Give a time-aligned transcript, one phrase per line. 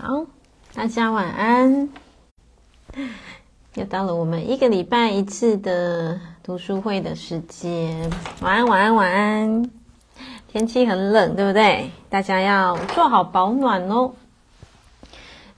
[0.00, 0.24] 好，
[0.74, 1.88] 大家晚安。
[3.74, 8.08] 又到了我们一个礼拜一次的读书会的时间，
[8.40, 9.70] 晚安，晚安，晚安。
[10.46, 11.90] 天气很冷，对不对？
[12.08, 14.12] 大家要做好保暖哦。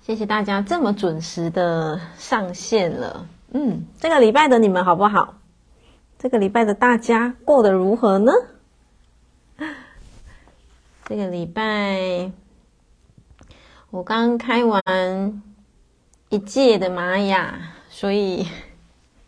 [0.00, 3.27] 谢谢大家这么准时的上线了。
[3.52, 5.34] 嗯，这个礼拜的你们好不好？
[6.18, 8.32] 这个礼拜的大家过得如何呢？
[11.04, 12.32] 这个礼拜。
[13.91, 14.80] 我刚开完
[16.28, 17.59] 一届的玛雅，
[17.91, 18.46] 所以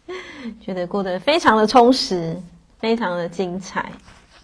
[0.65, 2.41] 觉得过得非常的充实，
[2.79, 3.91] 非常的精彩。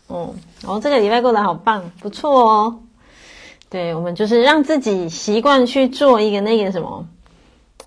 [0.09, 2.80] 哦，然后这个礼拜过得好棒，不错哦。
[3.70, 7.07] 对，我们就是让自己习惯去做一个那个什么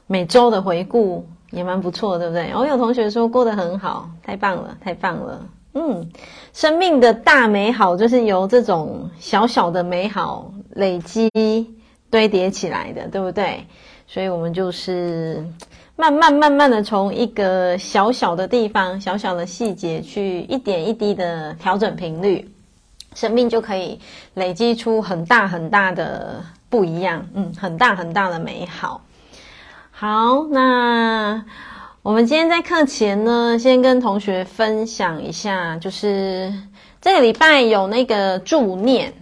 [0.07, 2.53] 每周的回顾，也蛮不错，对不对？
[2.55, 5.45] 我有同学说过得很好，太棒了，太棒了。
[5.73, 6.09] 嗯，
[6.53, 11.29] 生命的大美好就是由这种小小的美好累积。
[12.11, 13.65] 堆叠起来的，对不对？
[14.05, 15.41] 所以我们就是
[15.95, 22.51] 慢慢慢慢的从一个小小的地方、小小的细节去一点一滴的调整频率，
[23.15, 23.99] 生命就可以
[24.33, 29.01] 累积出很大很大的不一样，嗯，很大很大的美好。
[29.91, 31.45] 好，那
[32.01, 36.51] 我们今天在课前呢，先跟同学分享一下，就是
[36.99, 39.13] 这个礼拜有那个助念。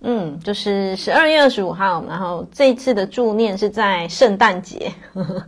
[0.00, 5.46] 嗯，就是十二月二十五号，然后这次的助念是在圣诞节， 呵呵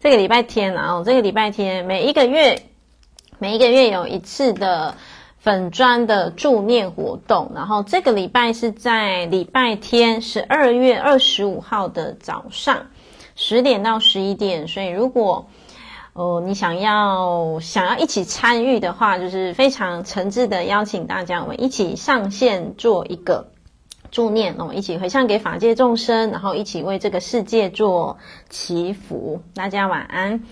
[0.00, 2.60] 这个礼拜天，然后这个礼拜天每一个月，
[3.38, 4.94] 每一个月有一次的
[5.38, 12.86] 粉专的助念活动，然后这个礼拜是在礼拜天十二月二十五号的早上
[13.36, 15.46] 十点到十一点，所以如果
[16.14, 23.48] 哦，你想要想要一起参与的话，就是非常诚挚的邀请大家，我们一起上线做一个
[24.12, 29.42] 助念哦，一起回向给法界众生，然后一起为这个世界做祈福。
[29.54, 30.44] 大家晚安。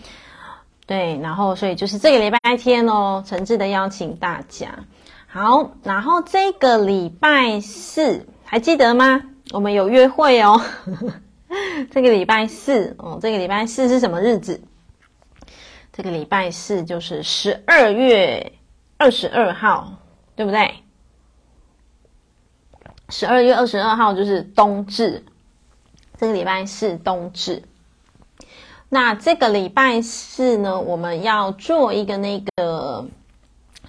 [0.84, 4.80] 对，然后所以就是这个礼拜天哦，诚挚的邀请大家。
[5.28, 9.22] 好，然后这个礼拜四还记得吗？
[9.52, 10.60] 我们有约会哦。
[11.92, 14.60] 这个礼拜四哦，这个礼拜四是什么日子？
[15.92, 18.52] 这个礼拜四就是十二月
[18.96, 19.92] 二十二号，
[20.34, 20.76] 对不对？
[23.10, 25.22] 十二月二十二号就是冬至，
[26.16, 27.62] 这个礼拜四冬至。
[28.88, 33.06] 那这个礼拜四呢，我们要做一个那个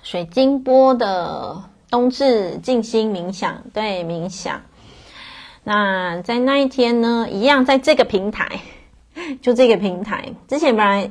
[0.02, 4.62] 水晶波的冬至静心冥想，对，冥想。
[5.63, 8.59] 那在那一天呢，一样在这个平台，
[9.42, 11.09] 就这个平台，之前本来。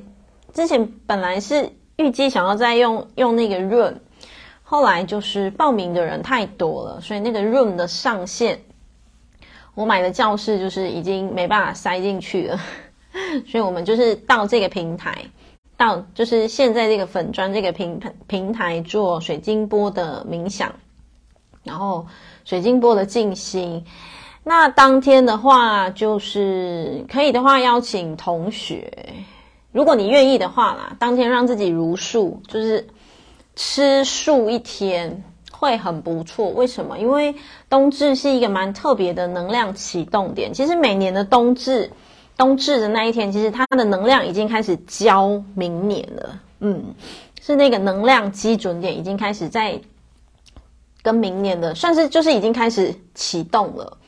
[0.52, 3.94] 之前本来是预计想要再用用那个 room，
[4.62, 8.58] 后来就是报名的人太多了，所以那个 room 的上限，
[9.74, 12.60] 我买的教室就是已经没办法塞进去了，
[13.48, 15.24] 所以我们就是到这个平台，
[15.76, 20.72] 到就是现在这个粉砖这个平平台做水晶波的冥想，
[21.62, 22.06] 然后
[22.44, 23.84] 水晶波的静心。
[24.44, 28.92] 那当天的话，就是可以的话邀请同学。
[29.72, 32.86] 如果你愿意的话啦，当天让自己茹素，就是
[33.56, 36.50] 吃素一天，会很不错。
[36.50, 36.98] 为什么？
[36.98, 37.34] 因为
[37.70, 40.52] 冬至是一个蛮特别的能量启动点。
[40.52, 41.90] 其实每年的冬至，
[42.36, 46.40] 冬至的那一天，其实它的能量已经开始交明年了。
[46.60, 46.94] 嗯，
[47.40, 49.80] 是那个能量基准点已经开始在
[51.02, 53.98] 跟明年的，算是就是已经开始启动了。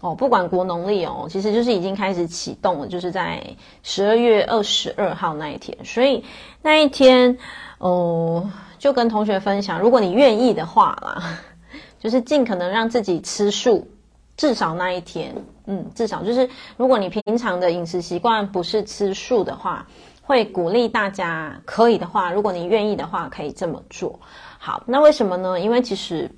[0.00, 3.38] 哦，不管国农历哦，其实就是已经开始启动了，就是在
[3.82, 5.76] 十二月二十二号那一天。
[5.84, 6.24] 所以
[6.62, 7.36] 那一天，
[7.76, 11.38] 哦、就跟同学分享，如果你愿意的话啦，
[12.00, 13.86] 就是尽可能让自己吃素，
[14.38, 15.34] 至少那一天，
[15.66, 19.86] 嗯，至少就是如果你平常的饮食习惯不是吃素的话，
[20.22, 24.18] 会鼓励大家可以的话，如果你愿意的话，可以这么做。
[24.58, 25.60] 好，那为什么呢？
[25.60, 26.30] 因为其实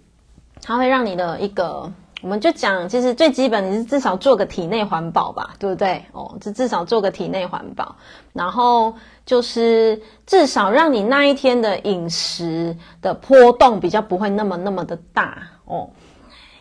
[0.60, 1.92] 它会让你的一个。
[2.22, 6.04] 我们就讲，其实最基本你是至少做个体内环保吧，对不对？
[6.12, 7.96] 哦，就至少做个体内环保，
[8.32, 8.94] 然后
[9.26, 15.90] 就是至少让你那一天的饮食的波动比较不会那么那么的大哦，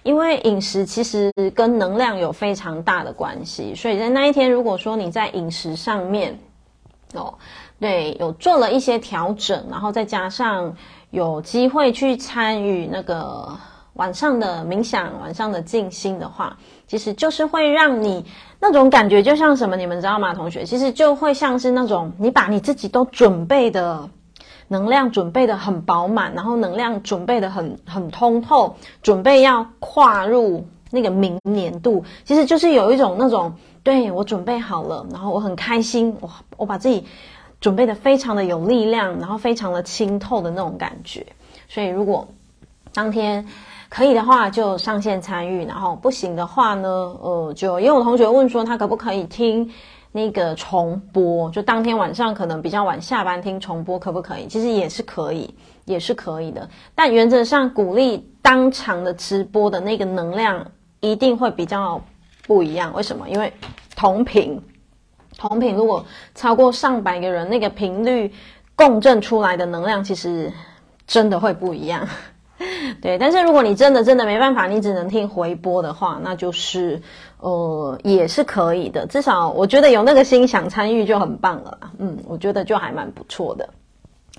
[0.02, 6.40] 因为饮食其实跟能量有非常大的关系，所以在那一天如果说你在饮食上面
[7.14, 7.32] 哦，
[7.80, 10.76] 对，有做了一些调整，然后再加上
[11.12, 13.56] 有机会去参与那个。
[13.94, 16.58] 晚上的冥想，晚上的静心的话，
[16.88, 18.26] 其实就是会让你
[18.60, 20.64] 那种感觉，就像什么，你们知道吗，同学？
[20.64, 24.10] 其实就会像是那种你把你自己都准备的
[24.70, 33.54] 能量准备的很饱满，然后能量准备的很很通透，准备要跨入那个明年度，其实就是有一种那种，
[33.84, 37.06] 对，我准备好了，然后我很开心，我我把自己
[37.60, 41.26] 准备得非常的有力量，然后非常的清透的那种感觉。
[41.68, 42.28] 所以如果
[42.94, 43.46] 当天
[43.92, 49.70] 可以的话，就上线参与；然后不行的话呢，呃，就也有同学问说他可不可以听
[50.14, 54.48] 那个重播，就当天晚上可能比较晚下班听重播，可不可以？
[54.48, 55.54] 其实也是可以，
[55.84, 56.68] 也是可以的。
[56.96, 60.66] 但原则上鼓励当场的直播的那个能量。
[61.04, 62.00] 一定会比较
[62.46, 63.28] 不一样，为什么？
[63.28, 63.52] 因为
[63.96, 64.62] 同频，
[65.36, 66.06] 同频如果
[66.36, 68.32] 超过上百个人，那个频率
[68.76, 70.54] 共振出来的能量，其实
[71.08, 72.08] 真的会不一样。
[73.02, 77.02] 对，但是如果你真的真的没办法，你只能听回播的话，那就是
[77.40, 79.06] 呃也是可以的。
[79.08, 81.78] 至少我觉得有那个心想参与就很棒了。
[81.98, 83.68] 嗯，我觉得就还蛮不错的。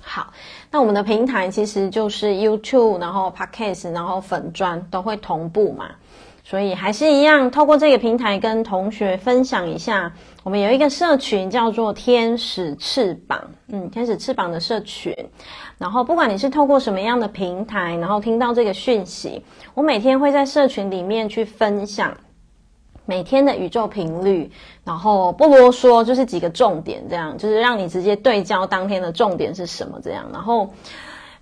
[0.01, 0.33] 好，
[0.69, 5.85] 那我们的平台其实就是 YouTube，然后 Podcast，然后粉专都会同步嘛。
[6.45, 10.11] 所以还是一样，透过这个平台跟同学分享一下，
[10.43, 15.15] 我们有一个社群叫做“天使翅膀”，嗯，天使翅膀的社群。
[15.77, 19.43] 然后不管你是透过什么样的平台，然后听到这个讯息，
[19.73, 22.17] 我每天会在社群里面去分享
[23.05, 24.51] 每天的宇宙频率，
[24.83, 30.73] 然后不啰嗦，就是几个重点，这样就是让你直接对焦当天的重点是什么，这样，然后。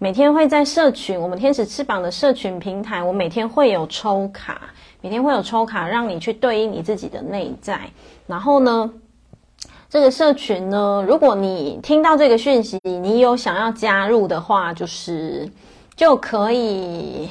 [0.04, 7.80] 每天会在社群，我们天使翅膀的社群平台，我每天会有抽卡，每天会有抽卡，让你去对应你自己的内在。
[8.28, 8.90] 然后呢，
[9.90, 15.50] 这个社群呢，如果你听到这个讯息，你有想要加入的话，就是
[15.96, 17.28] 就可以，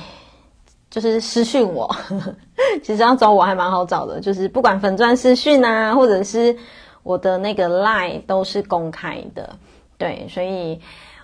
[0.90, 1.88] 就是私讯我。
[2.82, 6.56] 其实要找我还蛮好找的，就是不管粉钻私讯啊，或者是
[7.02, 9.48] 我的那个 Line 都是公开的。
[9.96, 10.80] 对，所以。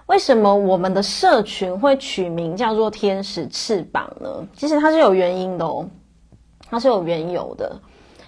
[0.07, 4.31] 为什么我们的社群会取名叫做“天使翅膀”呢？
[4.55, 5.85] 其实它是有原因的哦，
[6.71, 7.79] 它是有缘由的。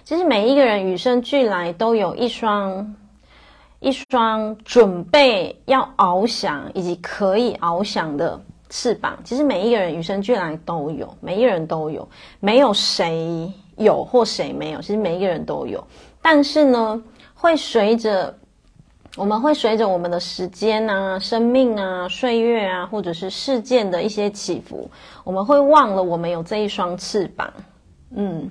[0.03, 2.95] 其实每一个人与生俱来都有一双
[3.79, 8.39] 一双准备要翱翔以及可以翱翔的
[8.69, 9.17] 翅膀。
[9.23, 12.07] 其实每一个人与生俱来都有，每一个人都有，
[12.39, 14.81] 没有谁有或谁没有。
[14.81, 15.85] 其实每一个人都有，
[16.21, 17.01] 但是呢，
[17.33, 18.35] 会随着。
[19.17, 24.89] 我们会随着我们的时间啊、生命啊、岁月啊，或者是事件的一些起伏，
[25.23, 27.51] 我们会忘了我们有这一双翅膀。
[28.15, 28.49] 嗯，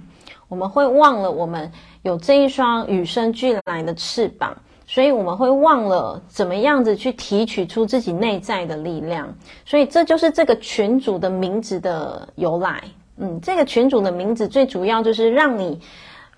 [0.49, 1.71] 我们会忘了我们
[2.03, 4.57] 有这一双与生俱来的翅膀，
[4.87, 9.35] 所以我们会忘了怎么样子去提取出自己内在的力量。
[9.65, 12.83] 所以这就是这个群组的名字的由来。
[13.17, 15.81] 嗯，这个群组的名字最主要就是让你，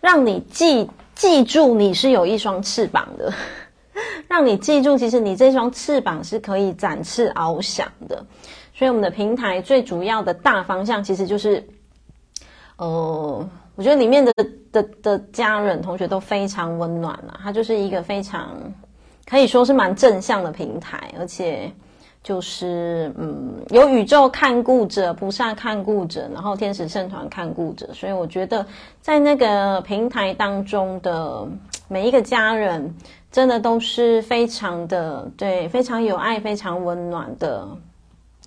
[0.01, 3.33] 让你记记住你是有一双翅膀的。
[4.29, 8.25] 让你记住，其实你这双翅膀是可以展翅翱翔的。
[8.73, 11.63] 所以，我们的平台最主要的大方向，其实就是，
[12.81, 14.33] 呃，我觉得里面的
[14.73, 17.39] 的的家人同学都非常温暖啊。
[17.43, 18.57] 它就是一个非常
[19.29, 21.71] 可以说是蛮正向的平台，而且
[22.23, 27.87] 就是嗯，有宇宙看顾者、菩萨看顾者，然后天使圣团看顾者。
[27.93, 28.67] 所以，我觉得
[29.01, 31.47] 在那个平台当中的
[31.87, 32.93] 每一个家人。
[33.33, 37.65] 真的都是非常的对，非常有爱、非常温暖的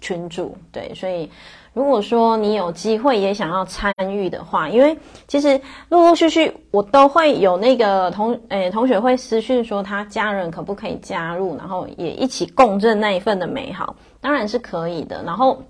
[0.02, 1.32] 群主，对，所以
[1.74, 4.98] 如果说你有机会也想要参与的话，因为
[5.28, 5.60] 其实
[5.90, 15.24] 陆陆续续我都会有那个同诶同学会私讯说他家人可不可以加入，然后也一起共振那一份的美好，当然是可以的。
[15.24, 15.62] 然后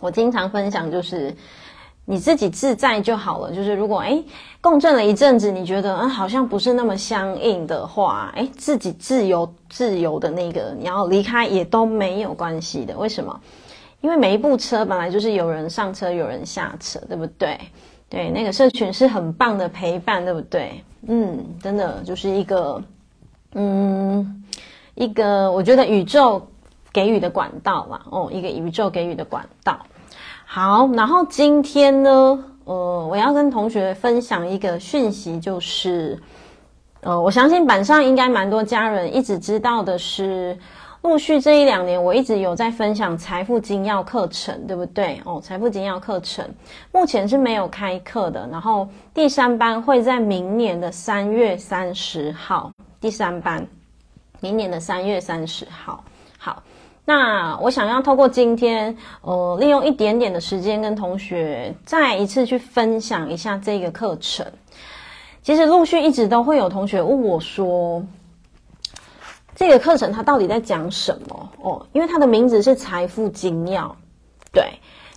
[0.00, 1.34] 我经常分享就是。
[2.04, 3.52] 你自己自在就好了。
[3.52, 4.24] 就是如果诶
[4.60, 12.98] 共振了一阵子，你觉得嗯好像不是那么相应的话，诶自己自由自由的那个你要离开也都没有关系的。
[12.98, 13.40] 为什么？
[14.02, 17.58] 因为每一部车本来就是有人上车有人下车，对不对？
[18.10, 20.84] 对，那个社群是很棒的陪伴，对不对？
[21.08, 22.82] 嗯，真的就是一个
[23.54, 24.44] 嗯
[24.94, 26.46] 一个我觉得宇宙
[26.92, 29.78] 给予的管道嘛，哦，一个宇宙给予的管道。
[30.44, 36.20] 好，然后今天呢，呃，我要跟同学分享一个讯息，就是，
[37.00, 40.58] 呃，我相信板上应该蛮多家人一直知道的是，
[41.02, 45.20] 陆续这一两年，我一直有在分享财富精要课程，对不对？
[45.24, 46.48] 哦，财富精要课程
[46.92, 53.66] 目前是没有开课的，然后第三班会在明年的三月三十号，第三班，
[54.38, 56.02] 明年的三月三十号，
[56.38, 56.62] 好。
[57.04, 64.46] 那我想要透过今天，呃，利用一点点的时间跟同学再一次去分享一下这个课程。
[65.42, 68.00] 其实陆续一直都会有同学问我说，
[69.54, 71.50] 这个课程它到底在讲什么？
[71.62, 73.94] 哦，因为它的名字是财富精要，
[74.52, 74.64] 对，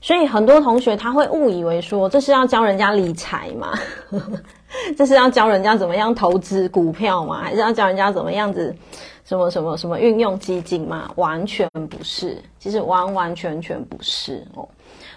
[0.02, 3.74] 所以很多同学他会误以为说，这是要教人家理财吗？
[4.98, 7.42] 这是要教人家怎么样投资股票吗？
[7.42, 8.76] 还是要教人家怎么样子
[9.24, 11.10] 什么什么什么运用基金吗？
[11.16, 14.68] 完全不是，其实完完全全不是哦。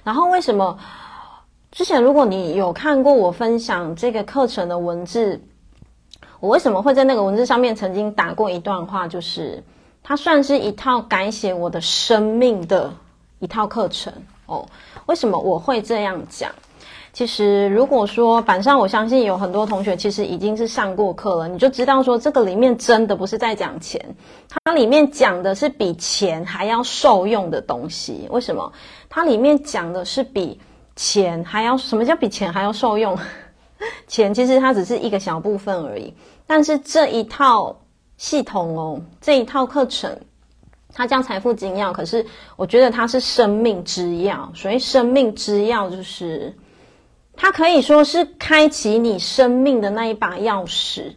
[0.04, 0.78] 然后为什么
[1.72, 5.38] 之前如果你有看过我分享这个课程的文字，
[6.40, 9.62] 我为什么会在那个文字上面曾经打过一段话，就是
[10.02, 12.92] 它算是一套改写我的生命的
[13.40, 14.12] 一套课程
[14.46, 14.66] 哦。
[15.06, 16.50] 为什么我会这样讲？
[17.12, 24.00] 其实如果说板上，我相信有很多同学其实已经是上过课了，你就知道说这个里面真的不是在讲钱，
[24.48, 28.28] 它里面讲的是比钱还要受用的东西。
[28.30, 28.72] 为什么？
[29.08, 30.60] 它里面讲的是比
[30.94, 33.18] 钱还要，什么叫比钱还要受用？
[34.06, 36.12] 钱其实它只是一个小部分而已，
[36.46, 37.80] 但是这一套
[38.16, 40.18] 系统哦，这一套课程，
[40.92, 42.24] 它叫财富精要，可是
[42.56, 44.52] 我觉得它是生命之钥。
[44.54, 46.54] 所以生命之钥就是，
[47.36, 51.12] 它可以说是开启你生命的那一把钥匙。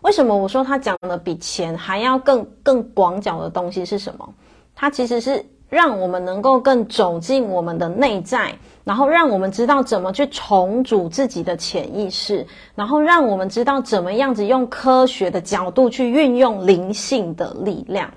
[0.00, 4.34] 为什么我说它讲的比钱还要更更广角的东西是什么？
[4.74, 5.44] 它其实是。
[5.68, 18.10] 让我们能够更走进我们的内在，然后让我们知道怎么去重组自己的潜意识，然后让我们知道怎么样子用科学的角度去运用灵性的力量。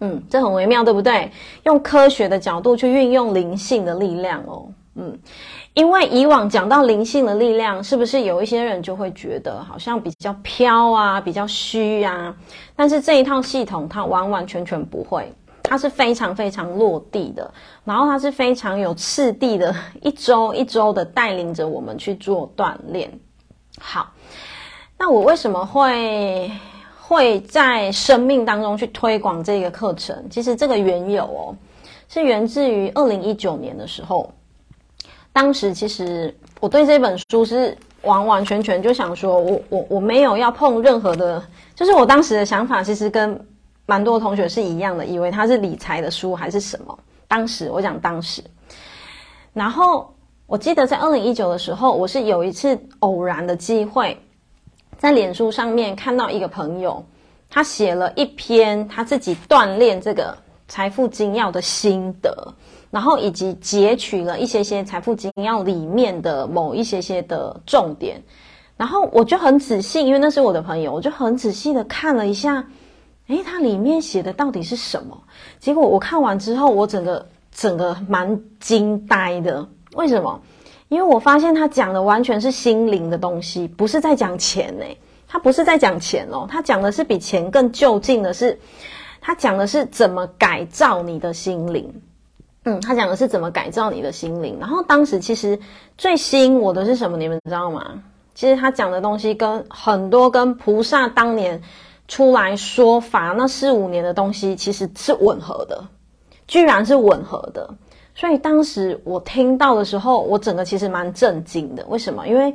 [0.00, 1.32] 嗯，这很微妙，对不对？
[1.64, 4.68] 用科学的角度去运用灵性的力量哦。
[4.94, 5.18] 嗯，
[5.74, 12.34] 因为以往讲到灵性的力量，是不是有一些人就会觉得好像比较飘啊，比较虚啊？
[12.76, 15.32] 但是这一套系统，它完完全全不会。
[15.68, 17.52] 它是非常非常落地的，
[17.84, 23.10] 然后它是非常有次第的，一周一周的带领着我们去做锻炼。
[23.78, 24.10] 好，
[24.96, 26.50] 那我为什么会
[26.98, 30.24] 会在生命当中去推广这个课程？
[30.30, 31.54] 其实这个缘由哦，
[32.08, 34.32] 是源自于二零一九年的时候，
[35.32, 41.42] 当时其实我对这本书是完完全全就想说，我我我没有要碰任何的，
[41.74, 43.38] 就是我当时的想法其实跟。
[43.88, 46.98] 蛮多同学是一样的，以为它是理财的书还是什么。
[47.26, 48.42] 当时我讲当时，
[49.54, 50.14] 然后
[50.46, 54.14] 我记得在二零一九的时候，我是有一次偶然的机会，
[54.98, 57.02] 在脸书上面看到一个朋友，
[57.48, 60.36] 他写了一篇他自己锻炼这个
[60.68, 62.54] 财富精要的心得，
[62.90, 68.22] 然后以及截取了一些些财富精要里面的某一些些的重点，
[68.76, 72.62] 然后我就很仔细，因为那是我的朋友，我就很仔细的看了一下。
[73.28, 75.16] 诶，它里面写的到底是什么？
[75.58, 79.66] 结果我看完之后，我整个整个蛮惊呆的。
[79.94, 80.40] 为什么？
[80.88, 84.96] 因为我发现他讲的完全是心灵的东西，不是在讲钱诶。
[85.26, 88.58] 他不是在讲钱哦，他讲的是比钱更就近的是，
[89.20, 91.92] 他讲的是怎么改造你的心灵。
[92.64, 94.56] 嗯，他讲的是怎么改造你的心灵。
[94.58, 95.58] 然后当时其实
[95.98, 97.18] 最吸引我的是什么？
[97.18, 98.02] 你们知道吗？
[98.34, 101.60] 其实他讲的东西跟很多跟菩萨当年。
[102.08, 105.86] 出来说法，那四五年的东西其实是吻合的，
[106.46, 107.68] 居然是吻合的。
[108.14, 111.86] 所以当时我听到的时候，我整个其实蛮震惊的。
[111.88, 112.26] 为什么？
[112.26, 112.52] 因为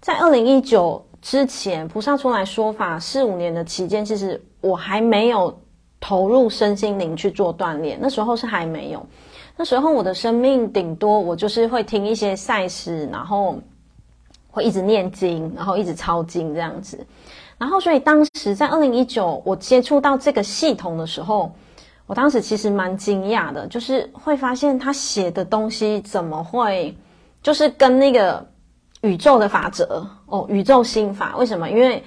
[0.00, 5.56] 在二零一九之前，菩萨出来说法四五年的期间，其实我还没有
[6.00, 9.06] 投入身心灵去做锻炼，那时候是还没有。
[9.56, 13.58] 那时候我的生命顶多我就是会听一些赛事，然后
[14.50, 17.06] 会一直念经，然后一直抄经这样子。
[17.58, 21.52] 然后，所以当时在二零一九，我接触到这个系统的时候，
[22.06, 26.96] 我当时其实蛮惊讶的，就是会发现他写的东西怎么会，
[27.42, 28.46] 就是跟那个
[29.00, 31.36] 宇宙的法则哦，宇宙心法。
[31.36, 31.68] 为什么？
[31.68, 32.02] 因为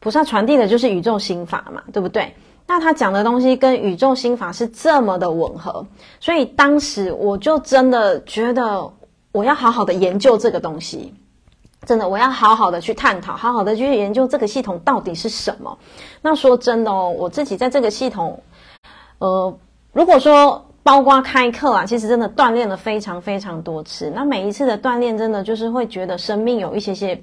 [0.00, 2.34] 菩萨传递的就是宇宙心法嘛，对不对？
[2.66, 5.86] 那他讲的东西跟宇宙心法是这么的吻合，
[6.18, 8.90] 所以当时我就真的觉得
[9.30, 11.14] 我要好好的研究这个东西。
[11.86, 15.78] 真的，我要好好的去探讨，好好的去研究这个系统到底是什么。
[16.20, 18.42] 那说真的哦，我自己在这个系统，
[19.18, 19.56] 呃，
[19.92, 24.10] 如果说包括开课啊，其实真的锻炼了非常非常多次。
[24.12, 27.22] 那每一次的锻炼，真的就是会觉得生命有一些些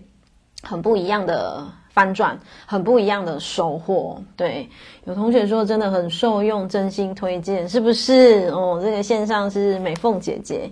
[0.61, 4.23] 很不一样的翻转，很不一样的收获。
[4.37, 4.69] 对，
[5.03, 8.49] 有同学说真的很受用，真心推荐，是不是？
[8.53, 10.71] 哦，这个线上是美凤姐姐，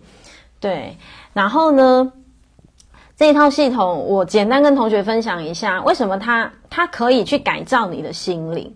[0.62, 0.98] 对，
[1.34, 2.14] 然后呢？
[3.22, 8.74] 这套系统，我简单跟同学分享一下，为什么它它可以去改造你的心灵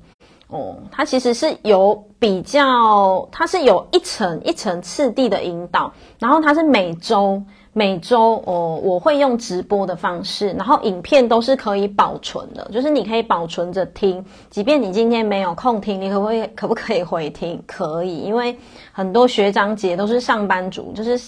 [0.50, 0.76] 哦？
[0.92, 7.42] 它其实是有比较，它是有一层一层次第的引导，然后它是每周
[7.74, 17.60] 每周哦，我会用直播的方式，然后影片都是可以保存的，就是你可以保存着听，即便你今天没有空听，你可不可以可不可以回听？
[17.66, 18.56] 可以，因为
[18.92, 21.20] 很多学长姐都是上班族，就是。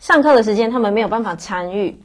[0.00, 1.98] 上课的时间他们没有办法参与，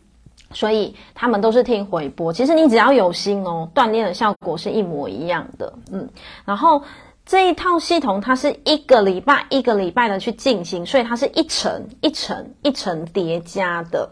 [0.51, 2.31] 所以他们都是听回播。
[2.33, 5.73] 其实你只要有心哦，锻炼的效果是一模一样的。
[5.91, 6.09] 嗯，
[6.45, 6.81] 然后
[7.25, 14.09] 这一套系统它是一个礼拜一个礼拜的去进行，所以它是一层一层一层叠加的。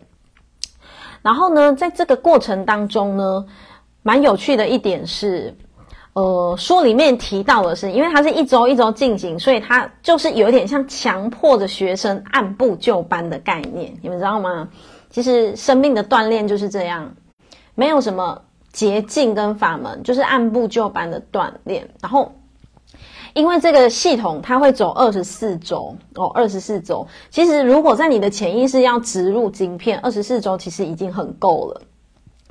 [1.22, 3.46] 然后呢，在这个过程当中呢，
[4.03, 5.56] 蛮有趣的一点是。
[6.13, 14.67] 呃，书里面提到的是，因为它是一周一周进行，所以它就是有点像强迫着学生按部就班的概念，你们知道吗？
[15.09, 17.13] 其实生命的锻炼就是这样，
[17.75, 21.89] 没有什么捷径跟法门，就是按部就班的锻炼。
[22.01, 22.31] 然后，
[23.33, 27.07] 因为这个系统它会走二十四周哦，二十四周。
[27.29, 31.81] 其实如果在你的潜意识要植入晶片，二十四周其实已经很够了。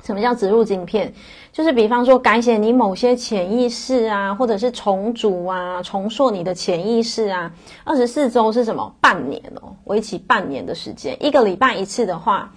[0.06, 1.12] 什么叫植入晶片？
[1.52, 7.50] 就是比方说改写你某些潜意识啊，或者是重组啊、重塑你的潜意识啊。
[7.84, 8.94] 二十四周是什么？
[9.00, 11.16] 半年哦，为期半年的时间。
[11.18, 12.52] 一个礼拜一次的话，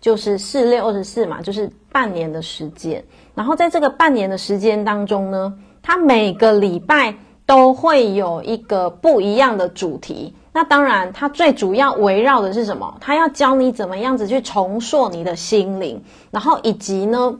[0.00, 3.04] 就是四六二十四嘛，就是半年的时间。
[3.34, 10.34] 然后在这个半年的时间当中呢，它每个礼拜都会有一个不一样的主题。
[10.56, 12.96] 那当然，它最主要围绕的是什么？
[12.98, 17.38] 它要教你怎么样子去重塑你的心灵，然后以及呢，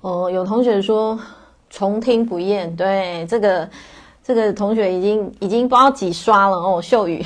[0.00, 1.16] 呃，有同学说
[1.68, 3.70] 重听不厌，对，这个
[4.24, 7.24] 这个同学已经已经不知道几刷了哦，秀宇，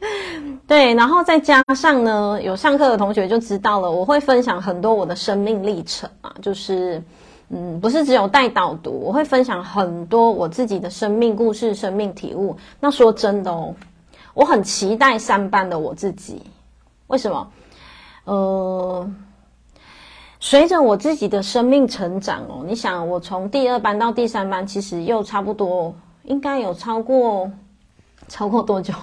[0.66, 7.02] 对，然后再加上呢，有上课的同学就知道了，我会分享很多我的生命历程啊，就是
[7.50, 12.56] 嗯，不是只有带导读，我会分享很多我自己的生命故事、生命体悟。
[12.80, 13.74] 那说真的哦。
[14.34, 16.42] 我很期待三班的我自己，
[17.06, 17.52] 为什么？
[18.24, 19.10] 呃，
[20.40, 27.50] 随着我自己的生命成长哦，你想，我从第二班到第三班，其实又差不多，应该有超过，
[28.28, 28.94] 超过多久？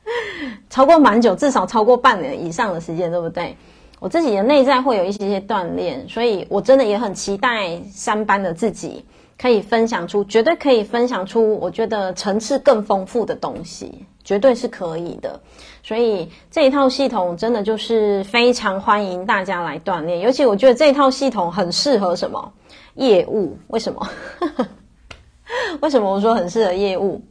[0.68, 3.56] 超过蛮久，至少超过半年以上的时间，对不对？
[3.98, 9.04] 我自己的内在会有一些些锻炼，所以我真的也很期待三班的自己
[9.38, 14.04] 可以分享出，绝对可以分享出我觉得层次更丰富的东西。
[14.26, 15.40] 绝对是可以的，
[15.84, 20.18] 所以这一套系统真的就是非常欢迎大家来锻炼。
[20.18, 22.52] 尤其我觉得这一套系统很适合什么
[22.96, 23.56] 业务？
[23.68, 24.08] 为什么？
[25.80, 27.22] 为什么我说很适合业务？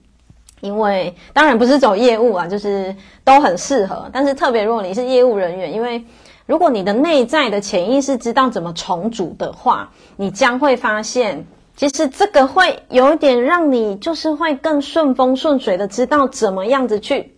[0.61, 4.09] 因为当然不是走业务啊，就是都很适合。
[4.13, 6.01] 但是特别如果你是业务人员，因为
[6.45, 11.45] 如果你的内在的潜意识知道怎么重组的话，你将会发现。
[11.75, 17.37] 其实这个会有一点让你就是会更顺风顺水的知道怎么样子去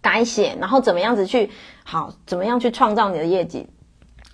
[0.00, 1.50] 改写，然后怎么样子去
[1.84, 3.68] 好，怎么样去创造你的业绩，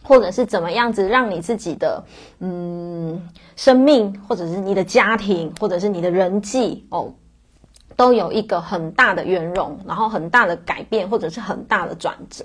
[0.03, 2.05] 或者是怎么样子让你自己的
[2.41, 7.13] 嗯生命，或者是你的家庭，或者是你的人际哦，
[7.97, 12.45] 都有一个很大的圆融，然后很大的改变，或者是很大的转折。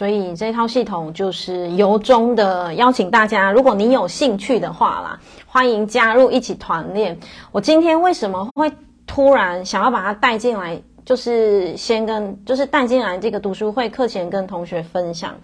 [0.00, 7.18] 所以这套系统就是由衷的邀请大家，如果你有兴趣的话啦，欢迎加入一起团练。
[7.52, 8.72] 我今天为什么会
[9.06, 10.80] 突然想要把它带进来？
[11.04, 15.34] 就是先跟，就是带进来这个读书会课前跟同学分享。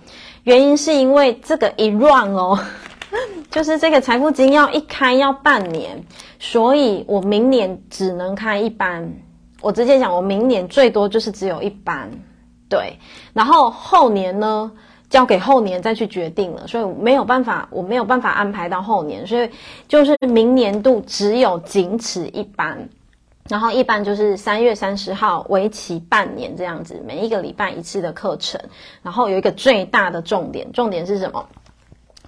[0.45, 2.59] 原因是因为这个一 run 哦，
[3.53, 6.03] 就是这个财富金要一开要半年，
[6.38, 9.07] 所以我明年只能开一班。
[9.61, 12.11] 我直接讲，我明年最多就是只有一班。
[12.68, 12.98] 对，
[13.33, 14.70] 然后后年呢，
[15.09, 19.50] 交给后年再去决定了，所以没有办法，我没有办法安排到后年，所以
[19.87, 22.88] 就是明年度只有仅此一班，
[23.48, 28.61] 然后一般就是三月三十号，为期半年这样子，每一个礼拜一次的课程，
[29.02, 31.46] 然后有一个最大的重点，重点是什么？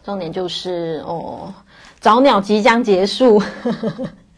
[0.04, 1.52] 重点就是哦，
[1.98, 3.42] 早鸟即将结束。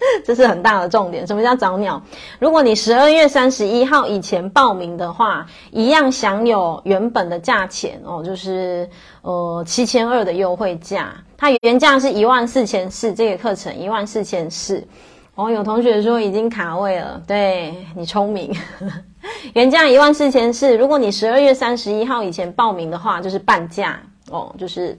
[0.24, 1.26] 这是很大的重点。
[1.26, 2.02] 什么叫早鸟？
[2.38, 8.88] 如果你十二月三十一号以前报名的话，一样享有原本的价钱哦，就是
[9.22, 11.12] 呃七千二的优惠价。
[11.36, 14.86] 它原价是一万四千四，这个课程一万四千四。
[15.34, 18.54] 哦，有同学说已经卡位了，对，你聪明。
[19.54, 24.98] 原价一万四千四，如果你十二月三十一号以前报名的话，就是半价哦，就是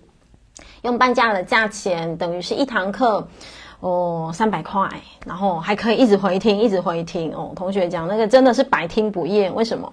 [0.82, 3.28] 用半价的价钱，等于是一堂课。
[3.82, 4.88] 哦，三百块，
[5.26, 7.52] 然后还可以一直回听，一直回听哦。
[7.56, 9.92] 同学讲那个真的是百听不厌，为什么？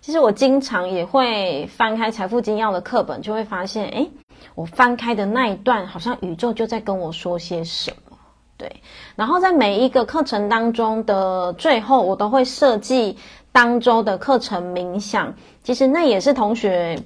[0.00, 4.10] 其实我经常也会翻开《财富精要》的课本，就会发现，诶，
[4.56, 8.16] 我翻开的那一段，好像宇宙就在跟我说些什么。
[8.56, 8.82] 对，
[9.14, 13.16] 然后在每一个课程当中的最后，我都会设计
[13.52, 15.32] 当周的课程冥想。
[15.62, 17.00] 其实那也是同学。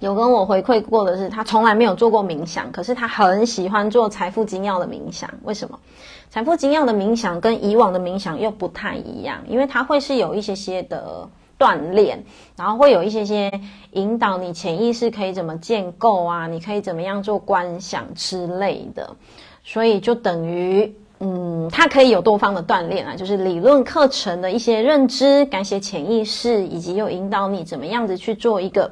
[0.00, 5.30] 有跟我回馈过的是，他从来没有做过冥想，可是他很喜欢做财富精要的冥想。
[5.44, 5.78] 为什么？
[6.28, 11.26] 财富精要的冥想跟以往的冥想又不太一样，因为它会是有一些些的
[11.58, 12.22] 锻炼，
[12.56, 13.50] 然后会有一些些
[13.92, 19.16] 引导你潜意识可以怎么建构啊，你可以怎么样做观想之类的，
[19.64, 28.90] 所以就等于，嗯，它可以有多方的锻炼啊，就是理论课程的一些认知、改写潜意识，以及又引导你怎么样子去做一个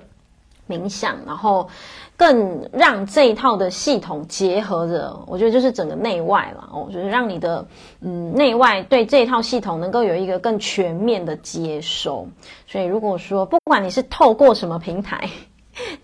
[0.68, 1.68] 冥想，然后。
[2.16, 7.66] 更让这一套的系统结合着，我觉得就是整个内外了哦，就是让你的
[8.02, 12.24] 嗯内外对这一套系统能够有一个更全面的接收。
[12.68, 15.28] 所以如果说不管你是透过什么平台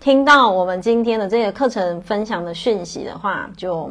[0.01, 3.89] 听到我们今天的这个课程分享的讯息的话，就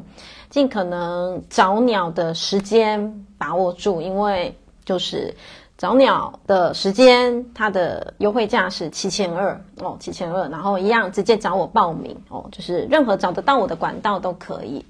[0.50, 4.54] 尽可能早鸟的时间把握住，因为
[4.84, 5.34] 就是。
[5.80, 14.84] 早鸟的时间，它的优惠价是七千二哦，七千二，然后一样直接找我报名哦，就是任何找得到我的管道都可以。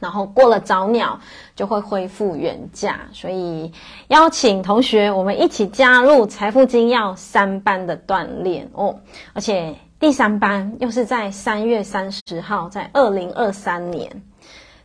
[0.00, 1.20] 然后过了早鸟
[1.54, 3.70] 就会恢复原价，所以
[4.08, 8.98] 邀请同学我们一起加入财富精要三班的锻炼哦，
[9.32, 14.10] 而且第三班又是在三月三十号，在二零二三年，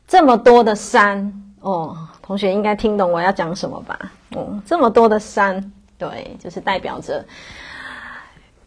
[0.07, 4.11] 这么多的三哦，同学应该听懂我要讲什么吧？
[4.35, 7.25] 嗯，这么多的山，对，就是代表着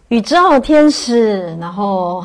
[0.09, 2.22] 宇宙天使，然后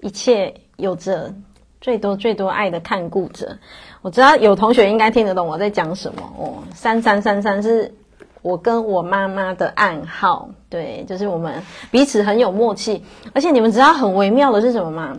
[0.00, 1.32] 一切有着
[1.80, 3.58] 最多最多爱的看顾者。
[4.00, 6.64] 我知道有同学应该听得懂我在讲什么哦。
[6.74, 7.94] 三三三三是
[8.40, 13.04] 我跟我妈妈的暗号，对，就是我们彼此很有默契。
[13.34, 15.16] 而且你们知道很微妙的是什么吗？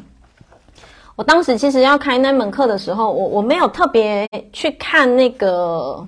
[1.15, 6.07] 我当时其实要开那门课的时候，我我没有特别去看那个。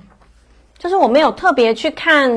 [0.77, 2.29] 就是我没有特别去看，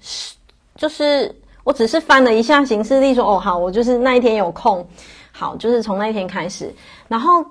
[0.00, 0.34] 是
[0.76, 4.86] 就是我只是翻了一下行事历，说哦好，我就是那一天有空，
[5.30, 6.72] 好，就是从那一天开始，
[7.08, 7.44] 然后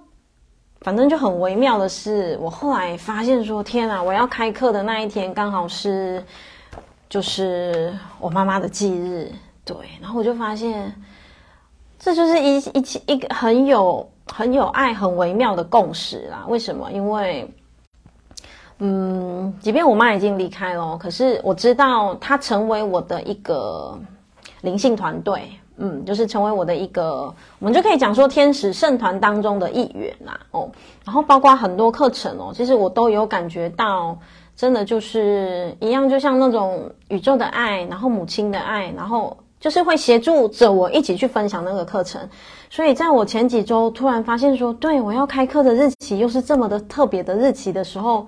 [0.80, 6.24] 反正就很微妙的是，我后来发现说天啊，我要开课的那一天刚好是
[7.10, 9.32] 就是我妈妈的忌日，
[9.64, 10.92] 对，然后我就发现
[12.00, 16.46] 这就是一一起一个很有很有爱很微妙的共识啦。
[16.48, 16.92] 为什么？
[16.92, 17.48] 因为。
[18.84, 23.96] 嗯，即便我妈已经离开了，可是我知道她成为我的一个
[24.62, 30.68] 灵性团队，嗯，就是成为我的一个，我们就可以讲说天使圣团当中的一员啦，哦，
[31.06, 34.18] 然后包括很多课程哦，其实我都有感觉到，
[34.56, 42.20] 真的就是一样，就像那种宇宙的爱，然后母亲的爱，然后就是会协助着我一起去分享那个课程，
[42.72, 48.26] 所以在我前几周突然发现说，对，我要开课的日期又是这么的特别的日期的时候。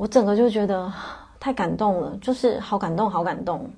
[0.00, 0.90] 我整个就觉得
[1.38, 3.70] 太感动了，就是好感动，好感动，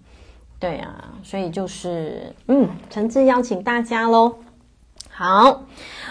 [0.61, 4.37] 对啊，所以就是嗯，诚挚邀请大家喽。
[5.11, 5.65] 好，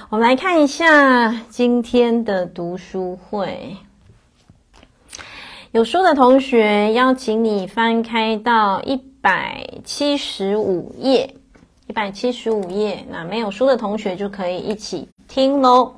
[0.09, 3.77] 我们来看一下今天的读书会。
[5.71, 11.35] 有书的同学，邀请你翻开到一百七十五页，
[11.87, 13.05] 一百七十五页。
[13.09, 15.95] 那没有书的同学就可以一起听喽。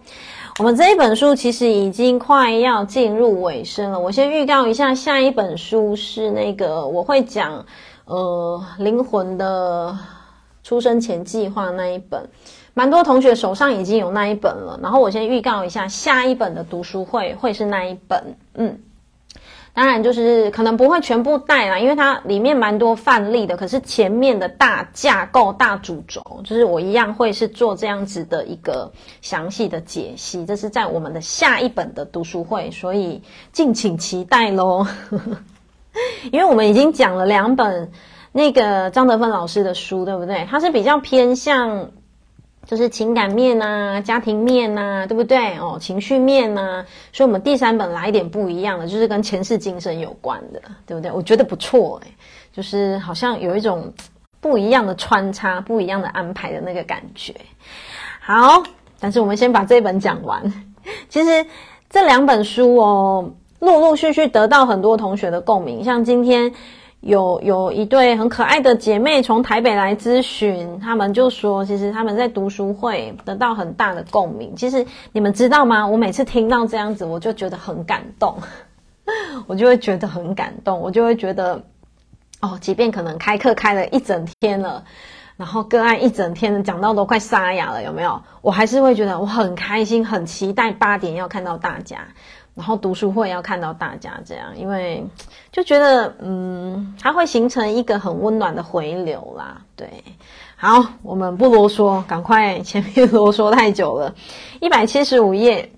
[0.59, 3.99] 我们这一本书其实已经快要进入尾声了。
[3.99, 7.65] 我先预告一下，下一本书是那个我会讲，
[8.05, 9.97] 呃，灵魂的
[10.63, 12.29] 出生前计划那一本，
[12.75, 14.79] 蛮多同学手上已经有那一本了。
[14.83, 18.79] 然后我先预告一下，下一本的读书会会是那一本，嗯。
[19.75, 23.57] 当然，就是可能不会全部带啦，因为它里面蛮多范例的。
[23.57, 30.45] 可是前面的大架构、大主轴，就是我一样会是做这样子的一个详细的解析。
[30.45, 33.19] 这是在我们的下一本的读书会，所以
[33.51, 34.85] 敬请期待喽。
[36.31, 37.91] 因为我们已经讲了两本
[38.31, 40.47] 那个张德芬老师的书，对不对？
[40.51, 41.89] 它是比较偏向。
[42.65, 45.57] 就是情感面呐，家庭面呐，对不对？
[45.57, 51.11] 哦，情绪面呐，所以我们第三本来一点不一样的，就是跟前世今生有关的，对不对？
[51.11, 52.13] 我觉得不错诶，
[52.53, 53.91] 就是好像有一种
[54.39, 57.33] 不一样的穿插，不一样的安排的那个感觉。
[58.21, 58.63] 好，
[58.99, 60.41] 但是我们先把这本讲完。
[61.09, 61.45] 其实
[61.89, 66.53] 这两本书哦，陆陆续续得到很多同学的共鸣，像今天。
[67.05, 74.55] 有有一对很可爱的姐妹从台北来咨询，他们就说，其实他们在读书会得到很大的共鸣。
[74.55, 75.85] 其实你们知道吗？
[75.85, 78.37] 我每次听到这样子，我就觉得很感动，
[79.47, 81.61] 我就会觉得很感动，我就会觉得，
[82.39, 84.81] 哦，即便可能开课开了一整天了，
[85.35, 88.21] 然后个案一整天讲到都快沙哑了，有没有？
[88.41, 91.97] 我还是会觉得我很开心，很期待八点要看到大家。
[92.55, 95.03] 然后读书会要看到大家这样，因为
[95.51, 99.59] 就觉得嗯，它会形成一个很温暖的回流啦。
[99.75, 100.03] 对，
[100.55, 104.13] 好，我们不啰嗦，赶快前面啰嗦太久了。
[104.61, 105.71] 一百七十五页，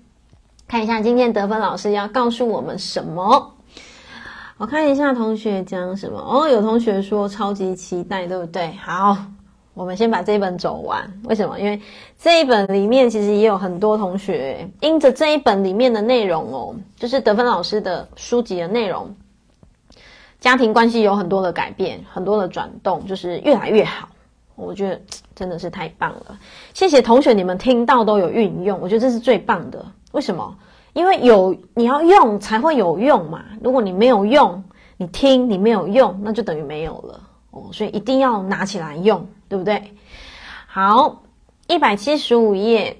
[0.68, 3.54] 看一下今天得分老师要告诉我们什么。
[4.58, 8.72] 我看一下同学讲什么哦，有同学说超级期待，对不对？
[8.82, 9.16] 好，
[9.76, 11.06] 我们先把这一本走完。
[11.24, 11.60] 为什么？
[11.60, 11.78] 因为
[12.18, 19.14] 这一本里面其实也有很多同学因着这一本里面的内容哦，就是德芬老师的书籍的内容，
[20.40, 24.08] 家庭关系有很多的改变，很多的转动，就是越来越好。
[24.54, 24.98] 我觉得
[25.34, 26.38] 真的是太棒了，
[26.72, 29.84] 谢谢同学，你们听到都有运用，我觉得这是最棒的。
[30.12, 30.56] 为什么？
[30.94, 33.44] 因为有你要用才会有用嘛。
[33.62, 34.64] 如果你没有用，
[34.96, 37.64] 你听你没有用，那就等于没有了哦。
[37.70, 39.94] 所以一定要拿起来用，对不对？
[40.66, 41.22] 好，
[41.68, 42.96] 一百七十五页，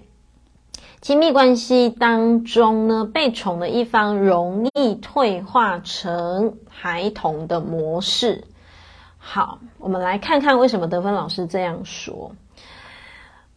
[1.01, 8.45] 亲密关系当中呢，被宠的一方容易退化成孩童的模式。
[9.19, 12.33] 好，我们来看看为什么德芬老师这样说。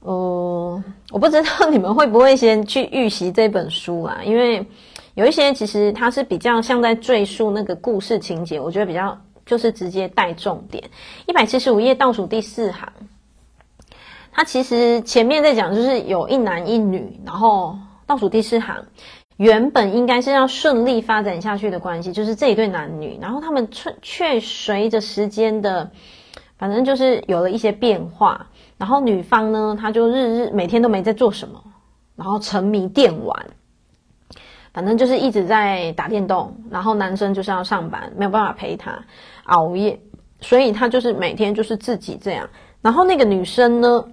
[0.02, 4.20] 呃，我不知道你们会不会先去预习这本书啊？
[4.24, 4.66] 因为
[5.14, 9.18] 有一些其实它是比较像在赘述那个故事情节，我觉得比较
[9.50, 10.84] 就是直接带重点。
[11.26, 12.94] 一百七十五页倒数第四行，
[14.32, 18.86] 它其实前面在讲就是有一男一女，然后倒数第四行。
[19.38, 25.90] 原本应该是要顺利发展下去的关系，就是这一对男女，然后他们却却随着时间的，
[26.58, 28.48] 反正就是有了一些变化。
[28.78, 31.64] 然后女方呢，她就日日每天都没在做什么，
[32.18, 33.46] 然后沉迷电玩，
[34.74, 36.54] 反正就是一直在打电动。
[36.70, 39.06] 然后男生就是要上班，没有办法陪她
[39.50, 40.00] 熬夜，
[40.42, 42.50] 所以他就是每天就是自己这样。
[42.82, 44.06] 然后那个女生呢，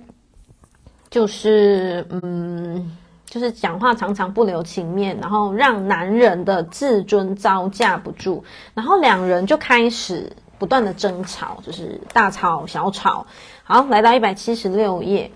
[1.08, 2.96] 就是嗯。
[3.28, 13.26] 就是讲话常常不留情面，然后让男人的自尊招架不住，然后两人就开始不断的争吵，就是大吵小吵。
[13.64, 15.32] 好，来到一百七十六页，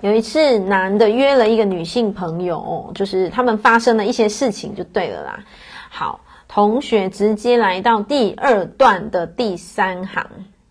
[0.00, 5.44] 有一次男的约了一个女性朋友，就是他们发生了一些事情，就对了啦。
[5.90, 6.20] 好，
[6.52, 10.26] 同学直接来到第二段的第三行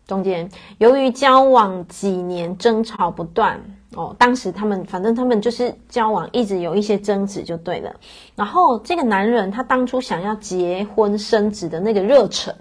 [0.06, 3.58] 中间，由于交往几年争吵不断。
[3.96, 7.96] 哦，当时他们反正他们就是交往，一直有一些争执就对了。
[8.36, 12.54] 然后这个男人他当初想要结婚生子的那个热忱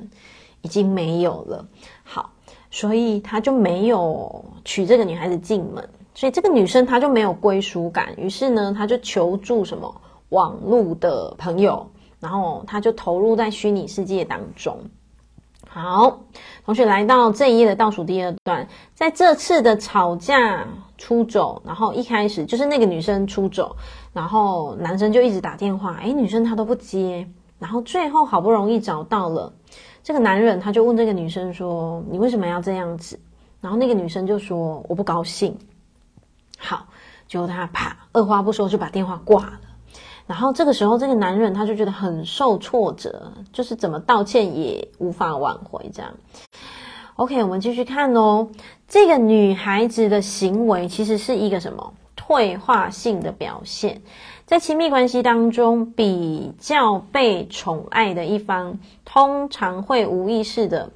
[0.63, 1.67] 已经没有了，
[2.05, 2.31] 好，
[2.71, 9.93] 所以他就没有娶这个女孩子进门，所以这个女生她就没有归属感，于是呢，她就求助什么
[10.29, 11.85] 网络的朋友，
[12.21, 14.79] 然后他就投入在虚拟世界当中。
[15.69, 16.21] 好，
[16.65, 23.77] 同学来到这一页的倒数第二段，在这次的吵架出走，然后一开始就是那个女生出走，
[24.13, 27.29] 然后男生就一直打电话，诶，女生她都不接，
[27.59, 29.53] 然后最后好不容易找到了
[30.03, 33.21] 这个男人，他就问这个女生说：“你为什么要这样子？”
[33.61, 35.55] 然后那个女生就说：“我不高兴。”
[36.59, 36.87] 好，
[37.29, 39.61] 结果他啪，二话不说就把电话挂了。
[40.29, 46.15] 然后这个时候，这个男人他就觉得很受挫折，就是怎么道歉也无法挽回这样。
[47.17, 48.49] OK，我们继续看哦。
[48.87, 54.03] 这个女孩子的行为其实是一个什么退化性的表现？
[54.45, 60.91] 在亲密关系当中，比较被宠爱的一方，通常会无意识的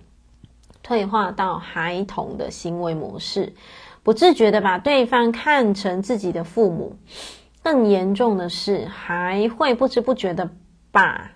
[0.82, 3.54] 退化到孩童的行为模式，
[4.02, 6.96] 不自觉的把对方看成自己的父母。
[7.62, 10.50] 更严重的是，还会不知不觉的
[10.90, 11.32] 把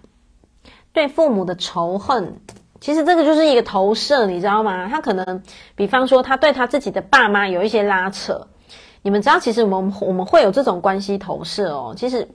[0.92, 2.40] 对父母的仇恨，
[2.80, 4.88] 其实这个就是一个投射，你知道吗？
[4.88, 5.42] 他可能，
[5.74, 8.48] 比方说，他对他自己的爸妈有一些拉扯，
[9.02, 11.94] 你们知道，其实我们我们会有这种关系投射哦。
[11.96, 12.28] 其实，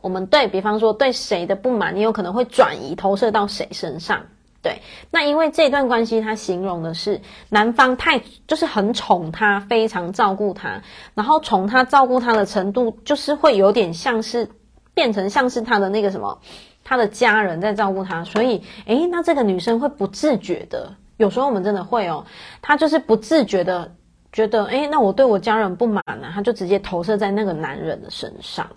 [0.00, 4.26] 我们对比方说对谁的不满，你有可能会转移投射到谁身上。
[4.62, 10.80] 对，那因为这段关系，他形容的是男方太就是很宠她，非常照顾她，
[11.14, 14.48] 然后宠她照顾她的程度，就是会有点像是
[14.94, 16.40] 变成像是他的那个什么，
[16.84, 22.24] 他的家人在照顾他，所以，诶，那这个女生会不自觉的，有时候我们真的会哦，
[22.60, 23.92] 她就是不自觉的
[24.32, 28.68] 觉得，诶，那我对我家人不满呢，她就直接投射在那个男人的身上。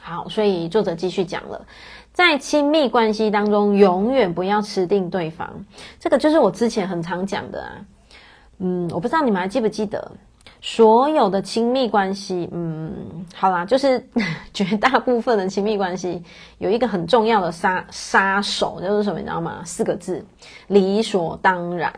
[0.00, 1.66] 好，所以作者继续讲了。
[2.14, 5.66] 在亲密关系当中，永远不要吃定对方。
[5.98, 7.70] 这个就是我之前很常讲的啊。
[8.58, 10.12] 嗯，我不知道你们还记不记得，
[10.60, 14.08] 所有的亲密关系，嗯，好啦，就是
[14.54, 16.22] 绝大部分的亲密关系
[16.58, 19.62] 有一个很重要的杀杀手，就是什么，你知道吗？
[19.64, 20.24] 四个字：
[20.68, 21.92] 理所当然。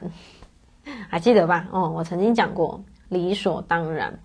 [1.11, 1.69] 还记得吧？
[1.73, 4.19] 哦，我曾经讲过，理所当然。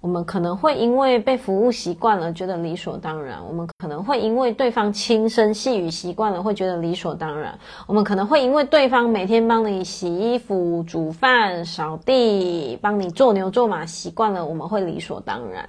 [0.00, 7.52] 我们可能会因为被服务习惯了，觉得理所当然；我们可能会因为对方轻声细语习惯了，会觉得理所当然；
[7.86, 15.68] 我们可能会因为对方每天帮你洗衣服、煮饭、扫地、帮你做牛做马习惯了，我们会理所当然。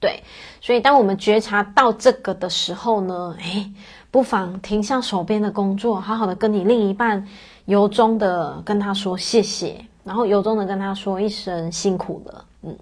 [0.00, 0.22] 对，
[0.60, 3.70] 所以当我们觉察到这个的时候呢，诶，
[4.10, 7.28] 不妨停下手边的工作，好好的跟你另一半
[7.66, 12.44] 由衷的跟他说谢谢，然后由衷的跟他说一声辛苦了。
[12.62, 12.76] 嗯，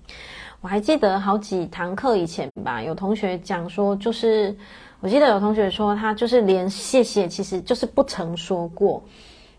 [0.61, 4.55] 我还记得好几堂课以前吧，有同学讲说，就是
[5.01, 9.03] 我记得有同学说他就是连谢谢其实就是不曾说过。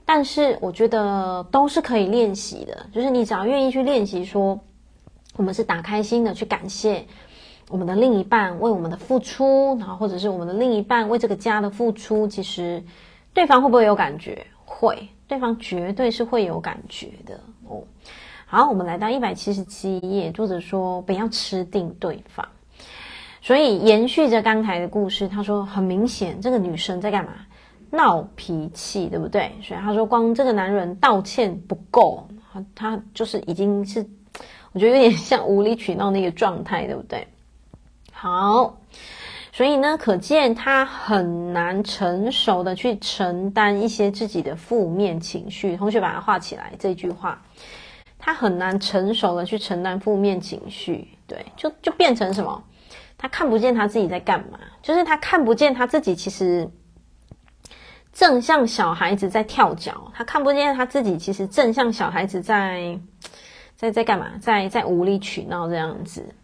[0.05, 4.59] 但是我觉得都是可以练习的，就是你只要愿意去练习，说
[5.35, 7.05] 我们是打开心的去感谢
[7.69, 12.83] 我们的另一半为我们的付出，然后或者是我们的另一半为这个家的付出，其实
[13.33, 14.45] 对方会不会有感觉？
[14.65, 17.39] 会，对方绝对是会有感觉的。
[18.53, 22.45] 好，我们来到一百七十七页，作者说不要吃定对方，
[23.41, 27.31] 所以延续着刚才的故事，他说很明显这个女生在干嘛？
[27.91, 29.53] 闹脾气，对不对？
[29.63, 32.27] 所以他说，光这个男人道歉不够，
[32.75, 34.05] 他就是已经是，
[34.73, 37.25] 我觉得有点像无理取闹那个状态，对不对？
[38.11, 38.75] 好，
[39.53, 45.77] 所以呢，可见他很难成熟的去承担一些自己的负面情绪。
[45.77, 47.41] 同学把它画起来，这句话，
[48.21, 52.63] 他很难成熟的去承担负面情绪，对，就就变成什么？
[53.17, 56.71] 他看不见他自己在干嘛，就是他看不见他自己其实。
[58.13, 62.99] 正像小孩子在跳脚，他看不见他自己，其实正像小孩子在
[63.77, 66.35] 在在干嘛，在在无理取闹这样子。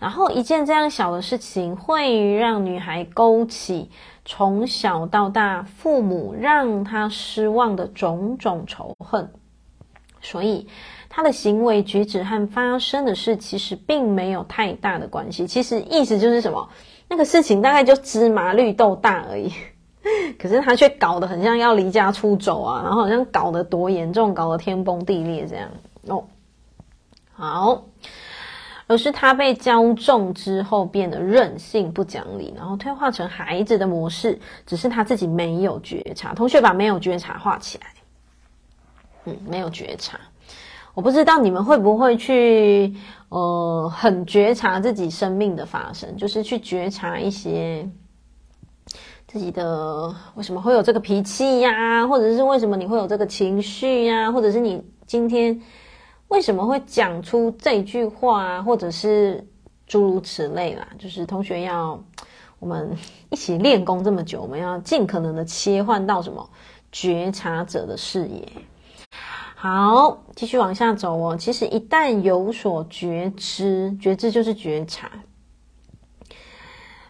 [0.00, 3.92] 然后一件这样小的事情，会让女孩勾起
[4.24, 9.32] 从小到大父母让她失望的种种仇恨，
[10.20, 10.66] 所以
[11.18, 15.48] 他的行为举止和发生的事其实并没有太大的关系。
[15.48, 16.68] 其实意思就是什么，
[17.08, 19.52] 那个事情大概就芝麻绿豆大而已。
[20.38, 25.68] 可是他却搞得很像要离家出走啊，然后好像搞得多严重，搞得天崩地裂这样
[26.06, 26.22] 哦。
[27.32, 27.82] 好，
[28.86, 36.32] 而是他被骄纵之后变得任性不讲理，然后退化成孩子的模式，只是他自己没有觉察。
[36.32, 37.86] 同学把没有觉察画起来。
[39.24, 40.16] 嗯，没有觉察，
[40.98, 42.92] 我不知道你们会不会去
[43.28, 47.88] 呃很觉察自己生命的发生，就是去觉察一些。
[49.28, 52.08] 自己的为什么会有这个脾气呀？
[52.08, 54.32] 或者是为什么你会有这个情绪呀？
[54.32, 55.62] 或者是你今天
[56.26, 58.62] 为什么会讲出这句话啊？
[58.62, 59.46] 或者是
[59.86, 60.88] 诸如此类啦。
[60.98, 62.02] 就是同学要
[62.58, 62.96] 我们
[63.30, 66.50] 一起练功这么久，我们要尽可能的切换到什么
[66.90, 68.48] 觉察者的视野。
[69.60, 71.36] 好，继续往下走哦。
[71.36, 75.10] 其实一旦有所觉知，觉知就是觉察。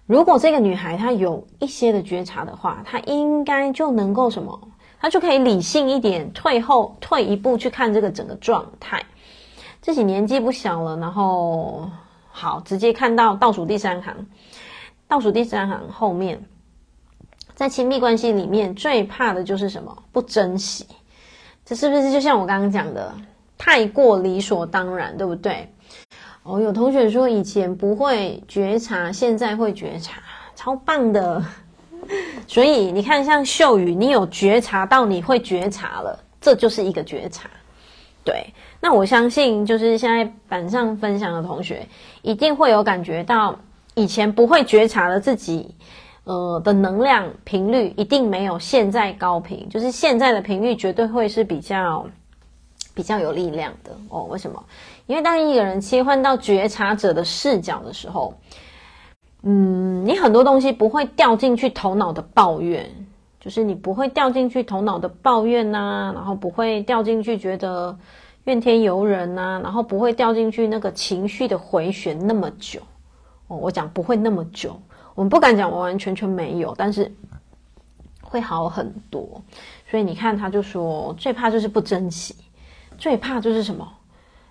[0.07, 4.59] 如果这个女孩她有一些的觉察的话，她应该就能够什么？
[4.99, 9.05] 她就可以理性一点，退后退一步去看这个整个状态。
[9.83, 11.91] 自己年纪不小了，然后
[12.31, 14.27] 好直接看到倒数第三行，
[15.07, 16.43] 倒数第三行后面，
[17.55, 20.05] 在亲密关系里面最怕的就是什么？
[20.13, 20.87] 不珍惜。
[21.69, 23.15] 这是不是就像我刚刚讲的，
[23.59, 25.71] 太过理所当然，对不对？
[26.43, 30.23] 哦，有同学说以前不会觉察，现在会觉察，
[30.57, 31.45] 超棒的。
[32.49, 37.51] 所以你看，像秀宇，你有觉察到你会觉察了，这就是一个觉察。
[38.25, 41.87] 对，那我相信，就是现在板上分享的同学，
[42.23, 43.59] 一定会有感觉到，
[43.95, 45.75] 以前不会觉察的自己，
[46.29, 52.07] 呃，的能量频率一定没有现在高频，就是现在的频率绝对会是比较
[52.95, 54.25] 比较有力量的哦。
[54.25, 54.63] 为什么？
[55.07, 58.35] 因为当一个人切换到觉察者的视角的时候，
[59.43, 62.85] 嗯，你很多东西不会掉进去头脑的抱怨，
[63.41, 67.97] 就是你不会掉进去头脑的抱怨呐、啊，然后不会掉进去觉得
[68.45, 72.81] 怨天尤人呐、啊，然后不会掉进去那个情绪的回旋那么久。
[73.47, 74.79] 哦，我讲不会那么久，
[75.19, 77.13] 我们不敢讲完完全全没有，但是
[78.23, 79.43] 会好很多。
[79.91, 82.37] 所以你看，他就说最怕就是不珍惜，
[82.99, 83.95] 最怕就是什么？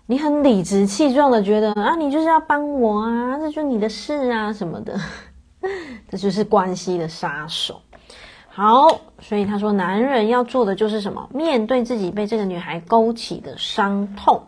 [0.08, 4.99] 你很理直气壮的觉得啊，你就是要帮我啊，这就是你的事啊什么的，
[6.12, 7.80] 这就是关系的杀手。
[8.49, 8.89] 好，
[9.21, 11.30] 所以他说，男人要做的就是什么？
[11.34, 14.44] 面对自己被这个女孩勾起的伤痛，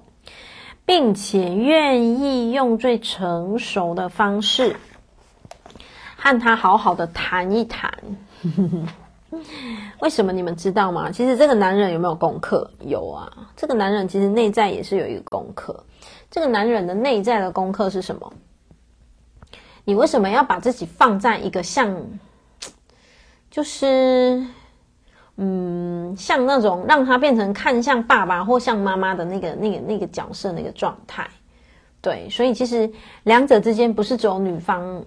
[0.86, 4.76] 并且愿意用最成熟的方式
[6.20, 7.91] 和他好好的谈一谈。
[10.01, 11.11] 为什么你们知道吗？
[11.11, 12.70] 其实这个男人有没有功课？
[12.80, 15.84] 有啊，这个男人其实内在也是有一个功课。
[16.32, 18.34] 这个男人的内在的功课是什么？
[19.86, 21.95] 你为什么要把自己放在一个像，
[23.49, 24.43] 就是，
[25.38, 31.28] 嗯，像那种让他变成看像爸爸或像妈妈的那个、那个、那个角色那个状态？
[32.01, 32.91] 对，所以其实
[33.24, 35.03] 两者之间不是只有女方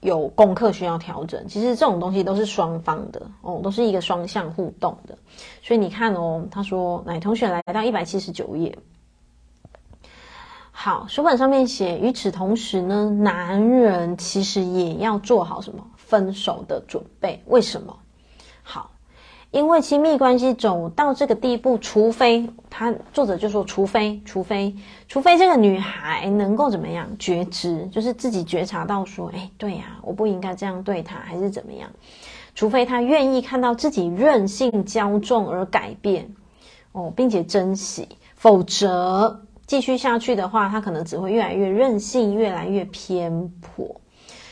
[0.00, 5.18] 有功课需要调整，其实这种东西都是双方的哦，都是一个双向互动的。
[5.62, 8.78] 所以你看哦，他说，来同学来到一百七十九页，
[10.70, 17.42] 好，书本上面写，与此同时呢，男人其实也要做好什么分手的准备？
[17.46, 17.96] 为什么？
[18.62, 18.90] 好。
[19.50, 24.74] 因为亲密关系走到这个地步，除非他作者就说，除非，除非，
[25.08, 31.88] 除非这个女孩能够怎么样觉知，就是自己觉察到说，哎，对呀，我不应该这样对他，还是怎么样？
[32.54, 36.34] 除非他愿意看到自己任性骄纵而改变，
[36.92, 43.98] 哦，并且珍惜，否则继续下去的话，他可能只会越来越任性，越来越偏颇。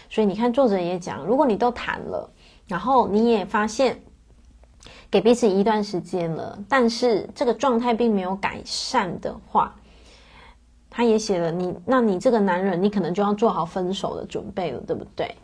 [0.09, 2.31] 所以你看，作者也讲，如果你都谈了，
[2.67, 4.01] 然后你也发现。
[5.11, 9.75] 给彼此一段时间了，但是这个状态并没有改善的话，
[10.91, 15.35] 他也写了你，那你这个男人，你可能就要做好分手的准备了，对不对？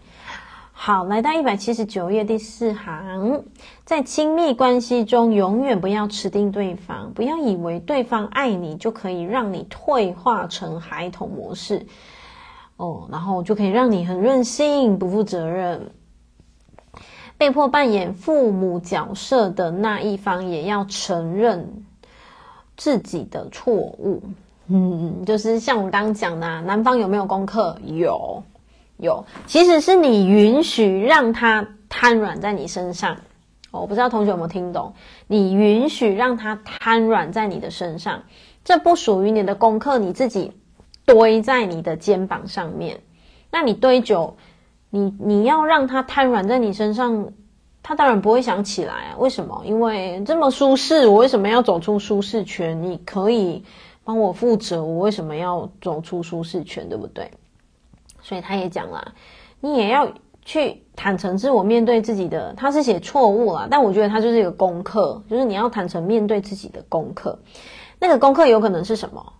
[0.72, 3.44] 好，来到一百七十九页第四行，
[3.84, 11.86] 在亲密关系中，永远不要吃定对方，不要以为对方爱你就可以让你退化成孩童模式，
[12.78, 15.92] 哦，然后就可以让你很任性、不负责任。
[17.42, 21.82] 被迫扮演父母角色的那一方也要承认
[22.76, 24.22] 自己的错误。
[24.68, 27.76] 嗯，就是像我刚刚讲的，男方有没有功课？
[27.84, 28.44] 有，
[28.98, 29.24] 有。
[29.48, 33.16] 其实是你允许让他瘫软在你身上。
[33.72, 34.94] 我不知道同学有没有听懂？
[35.26, 38.22] 你允许让他瘫软在你的身上，
[38.62, 40.52] 这不属于你的功课，你自己
[41.04, 43.00] 堆在你的肩膀上面。
[43.50, 44.36] 那你堆久。
[44.94, 47.32] 你你要让他瘫软在你身上，
[47.82, 49.16] 他当然不会想起来啊。
[49.16, 49.62] 为什么？
[49.64, 52.82] 因为这么舒适，我为什么要走出舒适圈？
[52.82, 53.64] 你可以
[54.04, 56.86] 帮我负责，我为什么要走出舒适圈？
[56.90, 57.30] 对不对？
[58.20, 59.14] 所以他也讲了，
[59.60, 60.06] 你也要
[60.44, 62.52] 去坦诚自我，面对自己的。
[62.54, 67.38] 他是写错误了，但我觉得他就是一个功课，就是你要坦诚面对自己的功课。
[67.98, 69.32] 那个功课有可能是什么？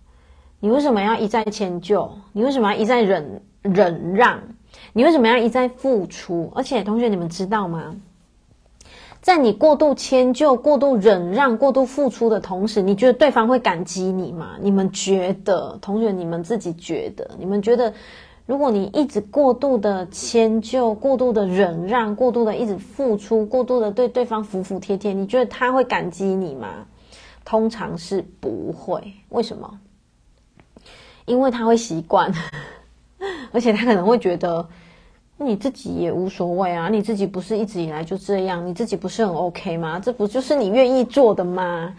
[0.59, 2.11] 你为什么要一再迁就？
[2.31, 4.39] 你为什么要一再忍忍让？
[4.93, 6.51] 你为什么要一再付出？
[6.55, 7.95] 而且，同学，你们知道吗？
[9.21, 14.57] 在你过度迁就、过度忍让、过度付出的同时，你觉得对方会感激你吗？
[14.61, 17.93] 你们觉得，同学，你们自己觉得，你们觉得，
[18.45, 26.85] 如果你一直过度的迁就、过度的忍让、过度的一直付出、过度的对对方服服帖帖，你觉得他会感激你吗？
[27.45, 29.13] 通常是不会。
[29.29, 29.79] 为什么？
[31.25, 32.33] 因为他会习惯。
[33.51, 34.67] 而且他可能会觉得，
[35.37, 39.99] 你自己也无所谓啊，你自己不是一直以来就这样，你自己不是很 OK 吗？
[39.99, 41.95] 这不就是你愿意做的吗？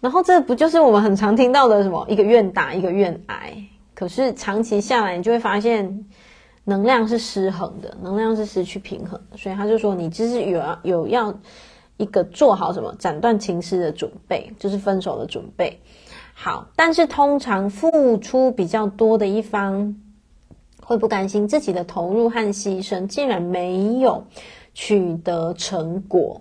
[0.00, 3.54] 然后这不就是我们很常听到的什么一个愿打一个愿挨？
[3.94, 6.06] 可是长期下来，你就会发现
[6.64, 9.20] 能量是失衡的，能量是失去平衡。
[9.36, 11.34] 所以他就说，你就是有有要
[11.98, 15.78] 一个做好什么斩断情丝的准备，就是分手的准备。
[16.32, 19.94] 好，但是通常付出比较多的一方。
[20.90, 24.24] 会不甘心自己的投入和牺牲竟然没有
[24.74, 26.40] 取得成果，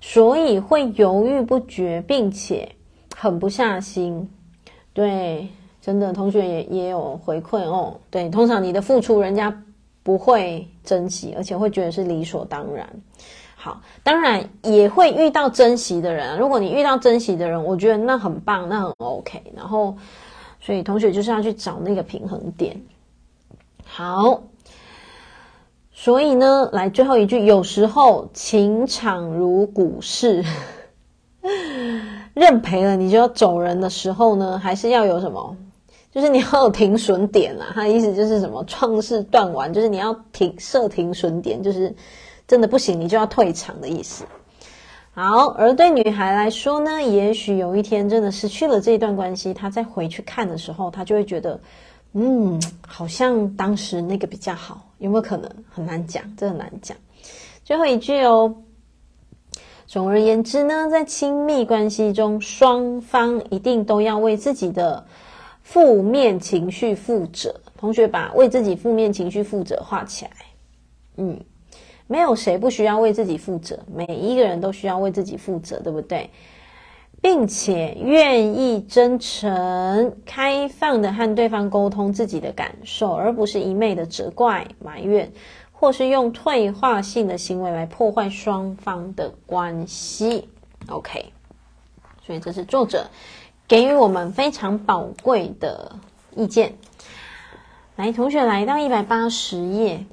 [0.00, 2.70] 所以会犹豫不决，并且
[3.16, 4.30] 狠不下心。
[4.92, 5.48] 对，
[5.80, 7.98] 真的同学也也有回馈哦。
[8.10, 9.52] 对，通常你的付出人家
[10.04, 12.88] 不会珍惜，而且会觉得是理所当然。
[13.56, 16.38] 好，当然也会遇到珍惜的人。
[16.38, 19.42] 如果你遇到珍惜的人，我觉得那很棒，那很 OK。
[19.56, 19.96] 然后，
[20.60, 22.80] 所以同学就是要去找那个平衡点。
[24.02, 24.44] 好，
[25.92, 30.42] 所以呢，来最后一句，有时候情场如股市，
[32.32, 35.54] 认赔了你就要走人的时候呢，还是要有什么？
[36.10, 37.72] 就是你要有停损点啊。
[37.74, 38.64] 他的意思就是什么？
[38.64, 41.94] 创世断完，就是你要停设停损点，就是
[42.48, 44.24] 真的不行，你就要退场的意思。
[45.12, 51.60] 好，而对女孩来说呢，也许有一天真的失去了这一段关系，她再回去看的时候，她就会觉得。
[52.12, 55.48] 嗯，好像当时那个比较好，有没有可能？
[55.70, 56.96] 很难讲，这很难讲。
[57.64, 58.56] 最后一句哦。
[59.86, 65.04] 总而言之呢，在亲密关系中，双方一定都要为自己的
[65.62, 67.60] 负面情绪负责。
[67.76, 70.30] 同学把为自己负面情绪负责画起来。
[71.16, 71.40] 嗯，
[72.06, 76.30] 没有谁不需要为自己负责，每一个人都需要为自己负责，对不对？
[77.22, 85.30] 并且愿意真诚、开放的和对方沟通自己的感受，而不是一昧的责怪、埋怨，
[85.70, 90.48] 或是用退化性的行为来破坏双方的关系。
[90.88, 91.32] OK，
[92.24, 93.06] 所以这是作者
[93.68, 95.96] 给予我们非常宝贵的
[96.34, 96.74] 意见。
[97.96, 100.06] 来，同学来到一百八十页，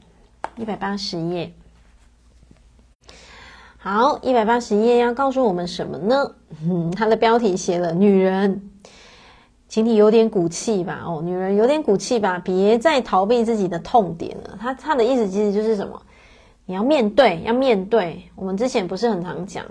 [0.58, 1.54] 一百八十页。
[3.90, 6.36] 好，一百八十页要告诉我们什么呢？
[6.62, 8.70] 嗯， 它的标题写了“女人，
[9.70, 11.04] 请你有点骨气吧”。
[11.08, 14.58] 哦，女人有点骨气吧，别再逃避自己的痛点了。
[14.60, 16.02] 他他的意思其实就是什么？
[16.66, 18.24] 你要面对，要面对。
[18.36, 19.64] 我们之前不是很常讲，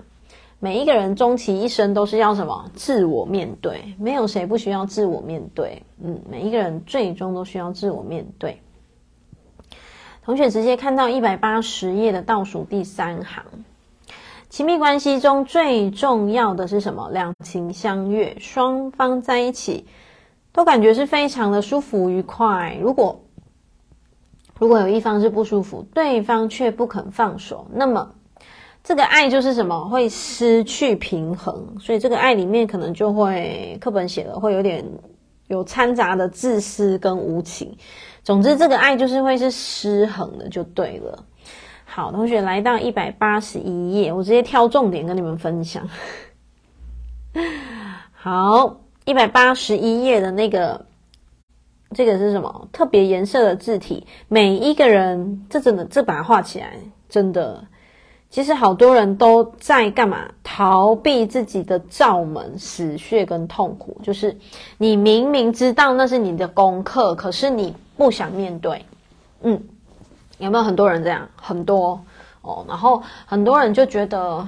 [0.57, 2.71] 每一个人终其一生都是要什么？
[2.73, 3.93] 自我面对。
[3.99, 5.83] 没有谁不需要自我面对。
[6.03, 8.59] 嗯，每一个人最终都需要自我面对。
[10.25, 13.43] 同学直接看到一百八十页的倒数第三行。
[14.57, 17.11] 亲密关系中最重要的是什么？
[17.11, 19.85] 两情相悦，双方在一起
[20.51, 22.75] 都感觉是非常的舒服愉快。
[22.81, 23.21] 如果
[24.57, 28.15] 如果有一方是不舒服，对方却不肯放手，那么
[28.83, 29.89] 这个爱就是什么？
[29.89, 31.75] 会失去平衡。
[31.79, 34.83] 所以这个爱里面可能就会课本写的会有点
[35.45, 37.77] 有掺杂的自私跟无情。
[38.23, 41.23] 总之，这个爱就是会是失衡的，就对了。
[41.97, 45.89] 好，同学来到一百八十一页，我直接挑重点跟你们分享。
[48.13, 50.85] 好，一百八十一页的那个，
[51.95, 52.67] 这个是什么？
[52.71, 56.77] 特别颜色的字体，每一个人，这真的这把它画起来
[57.09, 57.65] 真的，
[58.29, 60.29] 其实好多人都在干嘛？
[60.43, 63.99] 逃避自己的罩门、死穴跟痛苦。
[64.03, 64.37] 就是
[64.77, 68.85] 你明明知道那是你的功课，可是你不想面对。
[69.41, 69.59] 嗯。
[70.37, 71.27] 有没有很多人这样？
[71.35, 71.99] 很多
[72.41, 74.47] 哦，然后很多人就觉得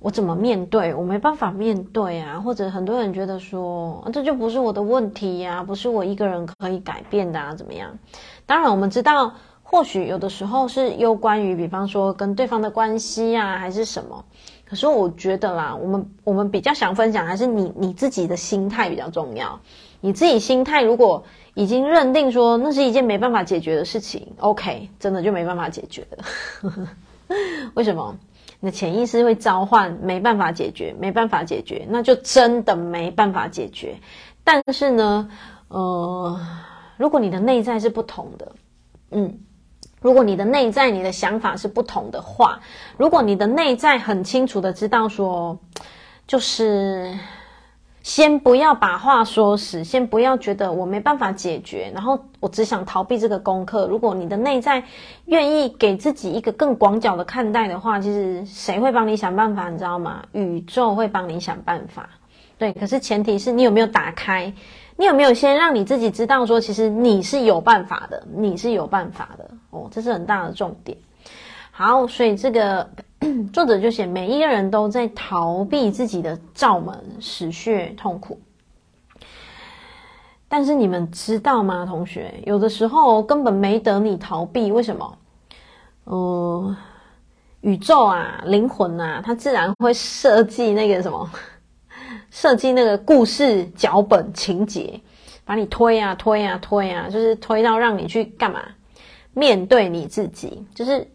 [0.00, 0.94] 我怎么面对？
[0.94, 7.98] 我没办法面对啊，或者很多人觉得说，啊，这就不是我的问题呀，不是我一个人可以改变的啊，怎么样？
[8.46, 14.24] 当然，我们知道，或许有的时候是有关于，比方说跟对方的关系啊，还是什么。
[14.64, 19.58] 可是我觉得啦，我们我们比较想分享，还是你你自己的心态比较重要。
[20.00, 21.24] 你自己心态如果
[21.58, 26.24] 已经认定说那是一件没办法解决的事情，OK，真的就没办法解决了。
[27.74, 28.16] 为什么？
[28.60, 33.96] 你的潜意识会召唤没办法解决，没办法解决，那就真的没办法解决。
[34.44, 35.28] 但是呢，
[35.66, 36.40] 呃，
[36.96, 38.52] 如果你的内在是不同的，
[39.10, 39.40] 嗯，
[40.00, 42.60] 如果你的内在你的想法是不同的话，
[42.96, 45.58] 如果你的内在很清楚的知道说，
[46.24, 47.18] 就是。
[48.08, 53.86] 先不要把话说死，先不要觉得我没办法解决，然后我只想逃避这个功课。
[53.86, 54.82] 如果你的内在
[55.26, 59.68] 愿意给自己一个更广角的看待的话，其实谁会帮你想办法？
[59.68, 60.24] 你知道吗？
[60.32, 62.08] 宇宙会帮你想办法。
[62.56, 64.50] 对，可是前提是你有没有打开，
[64.96, 70.96] 你有没有先让你自己知道说，其实你是有办法的，你是有办法的哦，这是很大的重点。
[71.78, 72.90] 好，所以这个。
[73.52, 78.40] 作者就写，每一个人都在逃避自己的罩门、死穴、痛苦。
[80.48, 82.34] 但是你们知道吗，同学？
[82.46, 85.18] 有的时候根本没得你逃避，为什么？
[86.04, 86.76] 呃，
[87.60, 91.30] 宇宙啊，灵魂啊，它自然会设计那个什么，
[92.30, 95.00] 设计那个故事脚本情节，
[95.44, 98.62] 把你推啊推啊推啊，就是推到让你去干嘛？
[99.32, 101.08] 面对你自己，就是。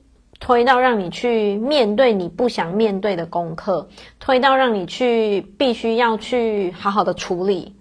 [0.44, 3.88] 推到让你去面对你不想面对的功课，
[4.20, 7.74] 推到让你去必须要去好好的处理。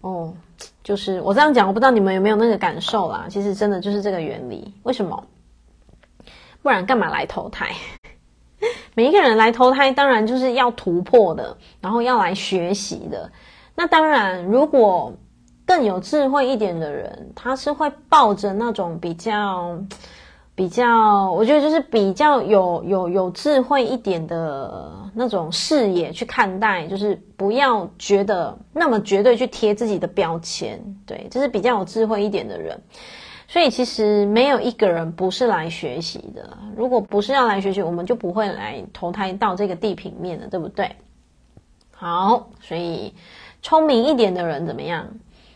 [0.00, 0.32] 哦，
[0.84, 3.26] 就是我这样讲，我不知道你们有没有那个感受啦。
[3.28, 4.72] 其实真的就是这个原理。
[4.84, 5.20] 为什么？
[6.62, 7.74] 不然干嘛来投胎？
[8.94, 13.32] 每一个人来投胎，当然就是要突破的，然后要来学习的。
[13.74, 15.12] 那当然，如果
[15.66, 19.76] 更有智慧一点的人，他是会抱着那种比较。
[20.56, 32.80] 比较，我觉得就是比较有有有智慧一点的那种视野去看待，就是不要觉得那么绝对去贴自己的标签，对，就是比较有智慧一点的人。
[33.48, 40.96] 所以其实没有一个人不是来学习的，如果不是要来学习，我们就不会来投胎到这个地平面的，对不对？
[41.90, 43.12] 好，所以
[43.60, 45.08] 聪明一点的人怎么样？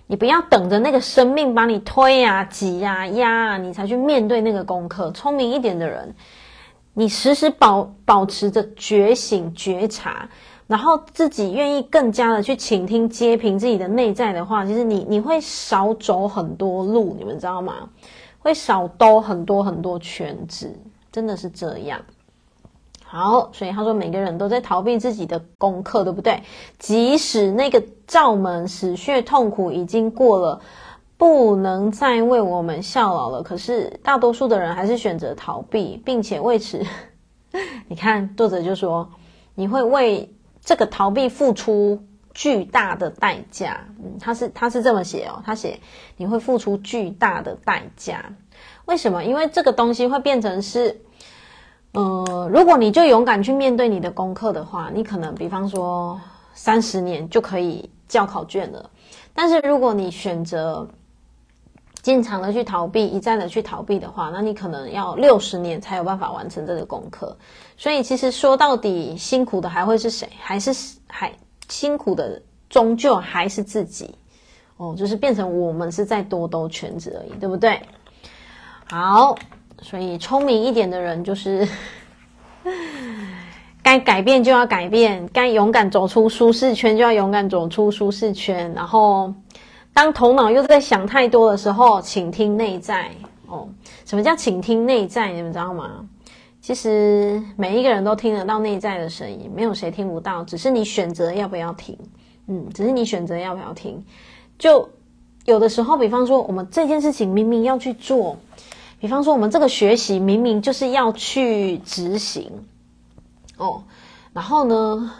[0.09, 5.11] 你不要等着那个生命把你推啊、挤啊、压啊，你才去面对那个功课。
[5.12, 6.12] 聪明一点的人，
[6.94, 10.26] 你时时保保持着觉醒、觉察，
[10.66, 17.74] 然后自己愿意更加的去倾听、接平自己的内在的话，其实你你会少走很多路，你们知道吗？
[18.38, 20.74] 会少兜很多很多圈子，
[21.12, 22.00] 真的是这样。
[23.11, 26.42] 好，所以他说每个人都在逃避自己的功课，对不对？
[26.78, 30.61] 即使那个罩门、死穴、痛苦已经过了，
[31.16, 36.84] 不能再为我们效劳了，可是大多数的人还是选择逃避，并且为此，
[37.88, 39.09] 你看作者就说，
[39.54, 42.04] 你会为这个逃避付出
[42.34, 43.86] 巨大的代价。
[44.04, 45.80] 嗯，他是他是这么写哦，他写
[46.18, 48.36] 你会付出巨大的代价。
[48.84, 49.24] 为什么？
[49.24, 51.00] 因为这个东西会变成是，
[51.93, 56.20] 呃，如果你就勇敢去面对你的功课的话，你可能比方说
[56.55, 58.91] 三十年就可以交考卷了。
[59.34, 60.86] 但是如果你选择
[62.03, 67.36] 经常的去逃避，一再的去逃避的话，那你可能要六十年才有办法完成这个功课。
[67.76, 70.28] 所以其实说到底，辛苦的还会是谁？
[70.39, 71.32] 还是还
[71.68, 74.14] 辛苦的终究还是自己
[74.76, 77.80] 哦，就是变成我们是在兜兜圈子而已，对不对？
[78.86, 79.34] 好，
[79.82, 81.66] 所以聪明一点的人就是
[83.82, 89.32] 该改变就要改变，该勇敢走出舒适圈就要勇敢走出舒适圈，然后。
[89.94, 93.10] 当头脑又在想太多的时候，请听内在
[93.48, 93.68] 哦。
[94.04, 95.32] 什么叫倾听内在？
[95.32, 96.06] 你们知道吗？
[96.60, 101.98] 其实每一个人都听得到内在的声音，没有谁听不到，只是你选择要不要听。
[102.46, 104.00] 嗯，只是你选择要不要听。
[104.56, 104.88] 就
[105.46, 108.36] 有的时候，比方说我们这件事情明明要去做，
[109.01, 112.66] 比方说我们这个学习明明就是要去执行
[113.57, 113.82] 哦，
[114.32, 115.12] 然后呢？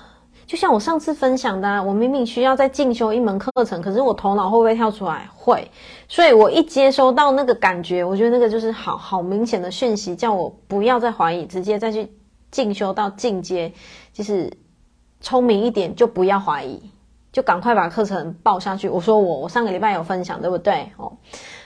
[0.47, 5.29] 就像我上次分享的，我明明需要再进修一门课程，可是我头脑会不会跳出来？
[5.37, 5.71] 会，
[6.09, 12.11] 所以我一接收到那个感觉，我觉得那个就是好好明显的讯息，叫我不要再怀疑，直接再去
[12.51, 13.71] 进修到进阶，
[14.15, 14.51] 就是
[15.21, 16.81] 聪明一点，就不要怀疑，
[17.31, 18.89] 就赶快把课程报下去。
[18.89, 20.91] 我说我我上个礼拜有分享，对不对？
[20.97, 21.13] 哦，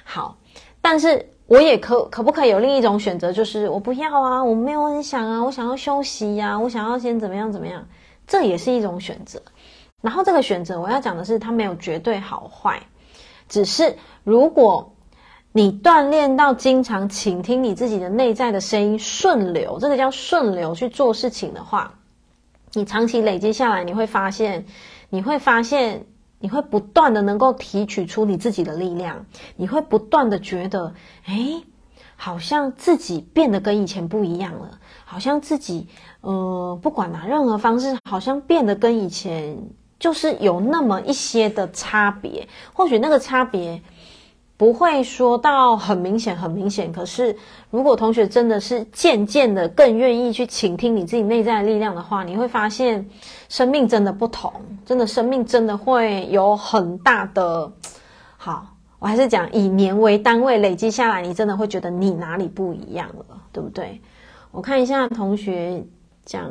[0.02, 0.36] 好，
[0.80, 7.86] 但是我也可可不可以有另一种选择，就是我不要啊，我没有很想啊，我想要休息呀，我想要先怎么样怎么样。
[8.26, 9.42] 这也是一种选择，
[10.00, 12.82] 然后这个选择我要讲的是，它没有绝对好坏，
[13.48, 14.94] 只是如果
[15.50, 21.92] 你锻炼到经常倾听你自己的内在的声音，顺流，这个叫顺流去做事情的话，
[22.72, 24.64] 你长期累积下来，你会发现，
[25.10, 26.06] 你会发现，
[26.42, 29.24] 你会不断的能够提取出你自己的力量，
[29.56, 30.92] 你会不断的觉得，
[31.26, 31.62] 诶，
[32.16, 35.86] 好像自己变得跟以前不一样了，好像自己。
[36.20, 39.56] 呃，不管哪任何方式，好像变得跟以前
[39.98, 42.46] 就是有那么一些的差别。
[42.72, 43.82] 或许那个差别
[44.56, 46.92] 不会说到很明显，很明显。
[46.92, 47.36] 可是，
[47.70, 53.04] 如果同学真的是渐渐的更愿意去倾听你自己内在的力量的话，你会发现
[53.52, 54.50] 生命真的不同，
[54.86, 57.70] 真的生命真的会有很大的。
[58.38, 58.66] 好，
[58.98, 64.00] 我还是讲以年为单位累积下来，你真的会觉得你哪里不一样了，对不对？
[64.52, 65.84] 我看一下同学。
[66.24, 66.50] 讲，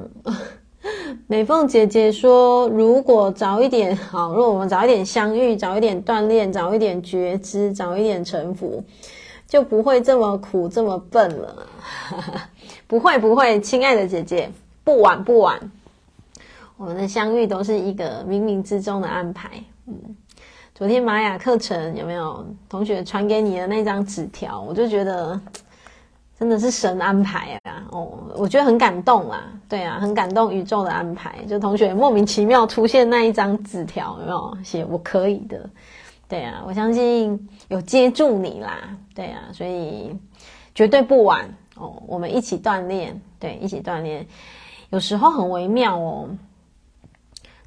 [1.25, 8.83] 美凤姐姐说：“如果早一点好，如果我们早一点相遇，早一点锻炼，早一点觉知，早一点臣服，
[9.47, 11.65] 就不会这么苦，这么笨了。
[12.85, 14.51] ”不会，不会，亲爱的姐姐，
[14.83, 15.71] 不晚，不晚。
[16.81, 19.51] 我们的相遇都是一个冥冥之中的安排。
[19.85, 19.93] 嗯，
[20.73, 24.59] 昨天玛雅课程有没有同学传给你的那张纸条？
[24.59, 25.39] 我就觉得。
[26.39, 27.85] 真的是神安排啊！
[27.91, 31.35] 哦，我觉得很感动啊，对啊，很感动宇宙的安排。
[31.47, 35.69] 就同学莫名其妙出现那一张纸条，有没有写我可以的？
[36.27, 40.17] 对啊，我相信有接住你啦，对啊，所以
[40.73, 42.01] 绝对不晚哦。
[42.07, 44.25] 我们一起锻炼，对，一起锻炼。
[44.89, 46.27] 有时候很微妙哦，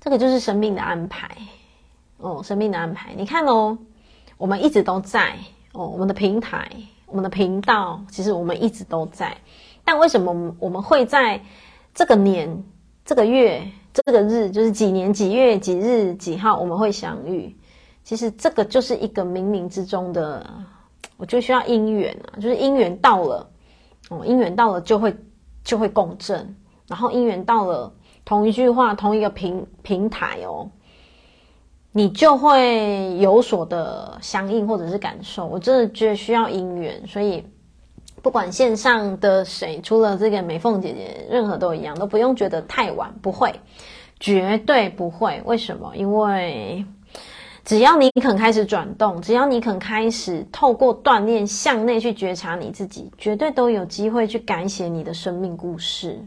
[0.05, 1.31] 这个就是生命的安排
[2.19, 3.15] 哦，生命的安排。
[3.15, 3.79] 你看哦，
[4.37, 5.35] 我们一直都在
[5.73, 6.71] 哦，我们的平台。
[7.07, 9.37] 我们的频道其实我们一直都在，
[9.85, 11.41] 但为什么我们会在
[11.95, 12.65] 这个年、
[13.05, 17.57] 这个月、这个日，就是几年几月几日几号我们会相遇？
[18.03, 20.45] 其实这个就是一个冥冥之中的，
[21.17, 23.49] 我就需要姻缘啊，就是姻缘到了，
[24.11, 25.17] 哦，姻缘到了就会
[25.63, 26.57] 就会共振，
[26.89, 27.95] 然后姻缘到了，
[28.25, 30.71] 同一句话，同一个平平台哦。
[31.97, 37.45] 你就会有所的相应或者是感受，我真的觉得需要姻缘，所以
[38.21, 43.55] 不管线上的谁，除了这个美凤姐姐，任何都一样，都不用觉得太晚，不会，
[44.19, 45.41] 绝对不会。
[45.45, 45.95] 为什么？
[45.95, 46.85] 因为
[47.65, 56.19] 只要你肯开始转动，只要你肯开始透过锻炼向内去觉察你自己，绝对都有机会去改写你的生命故事。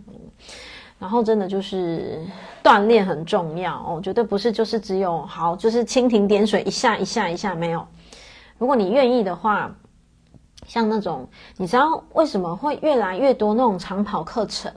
[1.00, 2.20] 然后真的就是
[2.64, 7.86] 锻炼很重要哦，绝对不是就是只有好，就是蜻蜓点水一下一下一下没有。
[8.58, 9.76] 如果你愿意的话，
[10.66, 14.74] 像那种你知道为什么会越来越多那种长跑课程，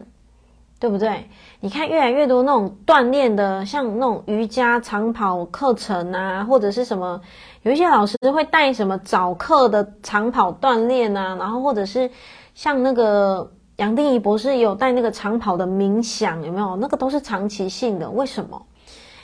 [0.78, 1.26] 对不对？
[1.60, 7.18] 你看越来越多那种锻炼的，像那种瑜伽长跑课程啊，或者是什么，
[7.62, 12.10] 有一些老师会带什么早课的长跑锻炼啊，然后或者是
[12.54, 13.50] 像那个。
[13.81, 16.76] 杨定仪博士有带那个长跑的冥想，有没有？
[16.76, 18.11] 那个都是长期性的。
[18.11, 18.62] 为什么？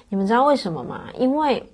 [0.09, 1.03] 你们知道为什么吗？
[1.19, 1.71] 因为，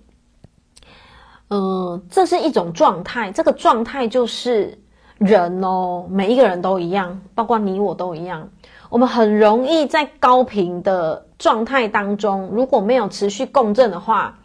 [1.46, 4.76] 呃，这是一种状态，这个状态就是
[5.18, 8.48] 人哦，每一个人都一样，包括你我都一样。
[8.90, 14.36] 我们很容易在高频的状态当中，如果没有持续共振的话，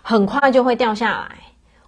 [0.00, 1.30] 很快就会掉下来。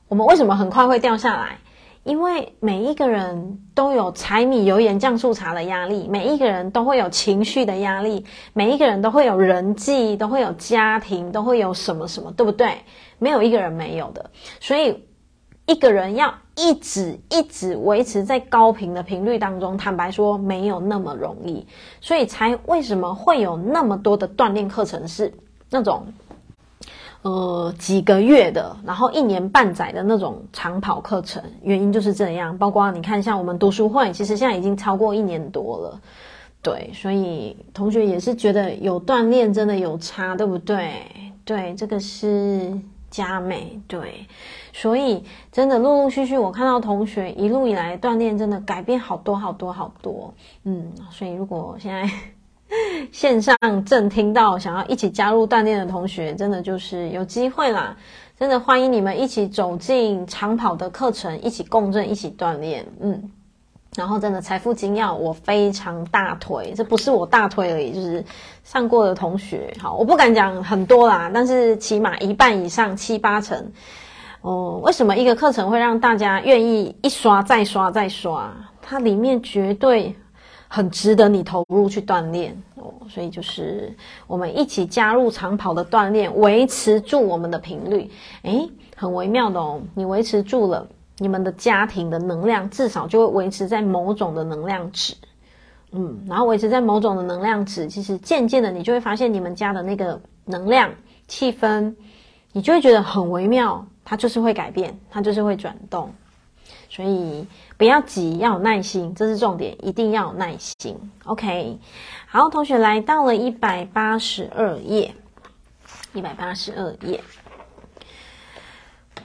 [0.08, 1.56] 我们为什么很快会掉下来？
[2.04, 12.76] 因为每一个人都有柴米油盐酱醋茶的压力，每一个人都会有情绪的压力，每一个人都会有人际，都会有家庭，都会有什么什么，对不对？
[13.18, 14.30] 没有一个人没有的。
[14.60, 15.02] 所以
[15.64, 21.66] 一个人要一直一直维持在高频的频率当中，坦白说没有那么容易。
[22.02, 25.32] 所以才为什么会有那么多的锻炼课程是
[25.70, 26.06] 那种。
[27.24, 32.58] 呃，几个月的，然后一年半载的那种长跑课程，原因就是这样。
[32.58, 36.00] 包括你看，像我们读书会，其实现在已经超过一年多了，
[36.60, 40.92] 对，所以同学也是觉得有锻炼真的有差，对不对？
[41.46, 44.26] 对，这个是佳美，对，
[44.74, 52.06] 所以真的陆陆续续，我看到同学一路以来锻炼真的改变好多好多好多，嗯，所以如果现在。
[53.12, 57.96] 线上正听到想要一起加入锻炼的同学，真的就是有机会啦！
[58.38, 62.84] 真的欢迎你们一起走进长跑的课程，一起共振，一起锻炼。
[63.00, 63.30] 嗯，
[63.94, 68.24] 然后真的财富精要，我非常大推，这不是我大推而已，就是
[68.64, 73.56] 上过的同学，好，我不敢讲很多啦，但是起码一半以上，七八成。
[74.40, 78.52] 哦、嗯，为什么一个课程会让大家愿意一刷再刷再刷？
[78.82, 80.16] 它里面绝对。
[80.74, 83.94] 很值得你投入去锻炼哦，所以就是
[84.26, 88.10] 我们一起加入长跑的锻炼，维持住我们的频率，
[88.42, 89.80] 诶，很微妙的哦。
[89.94, 90.84] 你维持住了，
[91.18, 95.14] 你们的家庭的能量至少就会维持在某种的能量值，
[95.92, 100.90] 嗯，然后维持在某种的能量值，其实渐渐的你就会发现你们家的那个能量
[101.28, 101.94] 气氛，
[102.50, 106.12] 你就会觉得很微妙，它就是会改变，它就是会转动。
[106.88, 107.46] 所以
[107.76, 110.96] 不要急，要有耐心，这是重点，一定要有耐心。
[111.24, 111.78] OK，
[112.26, 115.14] 好，同学来到了一百八十二页，
[116.12, 117.20] 一百八十二页，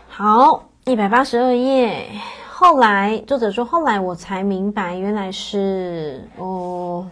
[0.07, 2.09] 好，一百八十二页。
[2.47, 7.09] 后来作者说，后来我才明白，原来是哦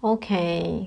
[0.00, 0.86] ，OK。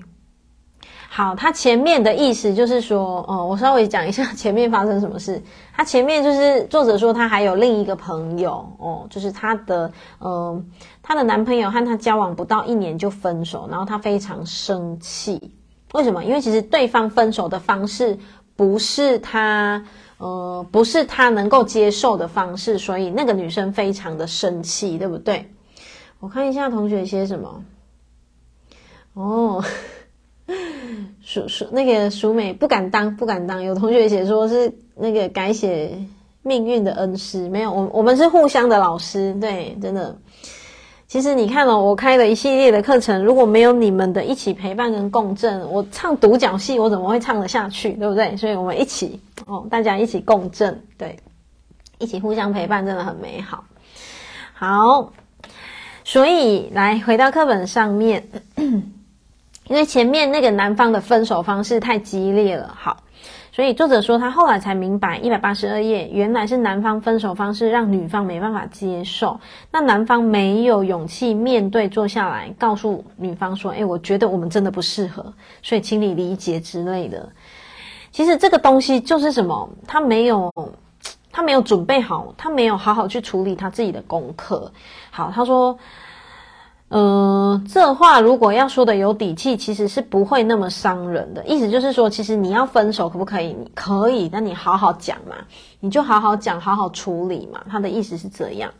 [1.07, 5.43] 好，他前面的意思就是说，哦，我稍微讲一下前面发生什么事。
[5.81, 10.63] 他前面就是作者说他还有另一个朋友，哦，就是他的，嗯、呃，
[11.01, 15.55] 他的男朋友和他交往不到一年就分手，然后他非常生气。
[15.93, 16.23] 为什么？
[16.23, 18.19] 因为其实对方分手的方式
[18.55, 19.83] 不是他，
[20.19, 25.51] 呃，不是他能够接受的方式，所以那个女生非常的生气，对不对？
[26.19, 27.63] 我看一下同学写什么，
[29.15, 29.63] 哦。
[31.23, 33.61] 淑淑那个淑美不敢当，不敢当。
[33.61, 35.97] 有同学写说是那个改写
[36.43, 40.17] 命运的恩师，没有，我我们是互相的老师，对，真的。
[41.07, 48.37] 其实你看、哦、我开了一系列的课程，如果没有你们的一起陪伴跟共振，我唱独角戏我怎么会唱得下去，对不对？
[48.37, 51.17] 所以我们一起哦，大家一起共振，对，
[51.99, 53.65] 一起互相陪伴，真的很美好。
[54.53, 55.11] 好，
[56.05, 58.25] 所以来回到课本上面。
[59.67, 62.97] 因为前面那个男方的分手方式太激烈了，好，
[63.53, 69.39] 所以作者说他后来才明白，一百八十二页原来是男方分手方式让女方没办法接受，
[69.71, 77.29] 那男方没有勇气面对，坐下来告诉女方说：“诶，我觉得我们真的不适合，所以请你理解之类的。”
[78.11, 79.69] 其实这个东西就是什么？
[79.87, 80.51] 他没有，
[81.31, 84.69] 他没有准备好，他没有好好去处理他自己的功课。
[85.11, 85.77] 好，他说。
[86.93, 91.41] 嗯、呃，这话如果要说的有底气，其实是不会那么伤人的。
[91.45, 93.47] 意思就是说，其实你要分手可不可以？
[93.53, 95.37] 你可以，那你好好讲嘛，
[95.79, 97.61] 你就好好讲，好好处理嘛。
[97.69, 98.73] 他的意思是这样。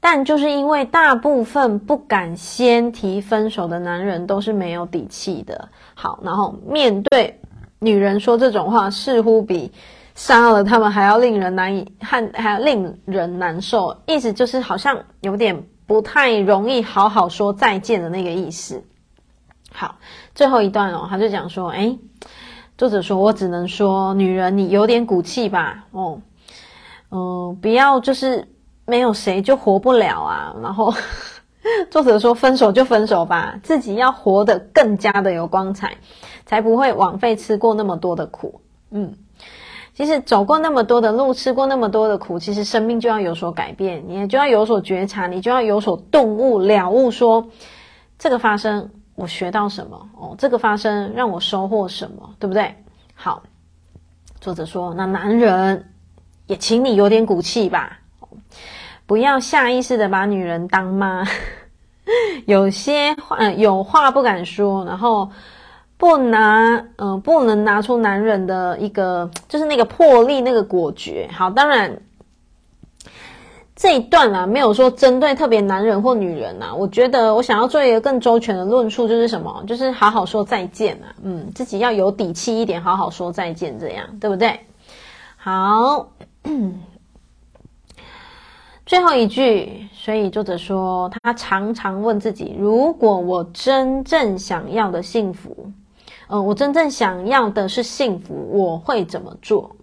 [0.00, 5.68] 但就是因为大部分不敢先提分手的男人都是没有底气的。
[5.94, 7.38] 好，然后面对
[7.80, 9.70] 女人说这种话，似乎比
[10.14, 13.94] 杀了他们还要令人难以，还还要令人难受。
[14.06, 15.62] 意思就是好像有点。
[15.90, 18.80] 不太容易好好说再见的那个意思。
[19.72, 19.96] 好，
[20.36, 21.98] 最后一段哦，他就讲说，诶，
[22.78, 26.20] 作者说我只能说，女人你有点骨气吧，哦，
[27.10, 28.46] 嗯、不要就是
[28.84, 30.54] 没有谁就活不了啊。
[30.62, 30.94] 然后
[31.90, 35.96] 作者说，分手就分手吧，自己要活得更加的有光彩，
[36.46, 38.60] 才不会枉费吃过那么多的苦。
[38.92, 39.12] 嗯。
[40.00, 47.46] 其实走过那么多的路，吃过那么多的苦，其实生命就要有所改变，你也就要有所觉察，你就要有所顿悟、了悟说，
[48.18, 50.08] 这个发生我学到什么？
[50.18, 52.34] 哦，这个发生让我收获什么？
[52.38, 52.74] 对不对？
[53.14, 53.42] 好，
[54.40, 55.92] 作者说，那男人
[56.46, 57.98] 也请你有点骨气吧，
[59.04, 61.26] 不要下意识的把女人当妈，
[62.46, 65.30] 有些话，有话不敢说，然后。
[66.00, 71.28] 不拿，嗯、不能拿出男人的一个，就是那个魄力，那个果决。
[71.30, 72.00] 好，当然
[73.76, 76.74] 这一段啊，没有说针对特别男人或女人啊。
[76.74, 79.62] 我觉得我想要做一个更周全的论述，就是什么？
[79.66, 84.58] 就是好好说再见啊，嗯，自己要有底气一点，好好说再见，这样对不对？
[85.36, 86.08] 好。
[88.86, 95.70] 最后一句，所以作者说，他常常问自己：如果我真正想要的幸福。
[96.30, 99.74] 呃，我真正想要的是幸福，我会怎么做？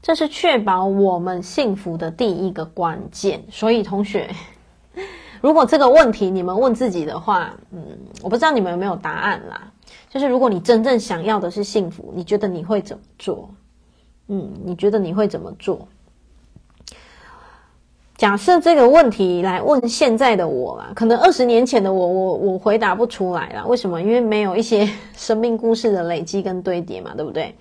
[0.00, 3.42] 这是确保我们幸福的第一个关键。
[3.50, 4.30] 所以，同学，
[5.40, 7.82] 如果这个问题你们问自己的话，嗯，
[8.22, 9.72] 我不知道你们有没有答案啦。
[10.08, 13.50] 就是如果你真正想要的是幸福，你觉得你会怎么做？
[14.28, 15.88] 嗯，你觉得你会怎么做？
[18.22, 23.64] 假设这个问题来问现在的我啦，可能二十年前的我，我我回答不出来啦。
[23.66, 24.00] 为什么？
[24.00, 27.52] 因为没有一些生命故事的累积跟堆叠嘛，对不对？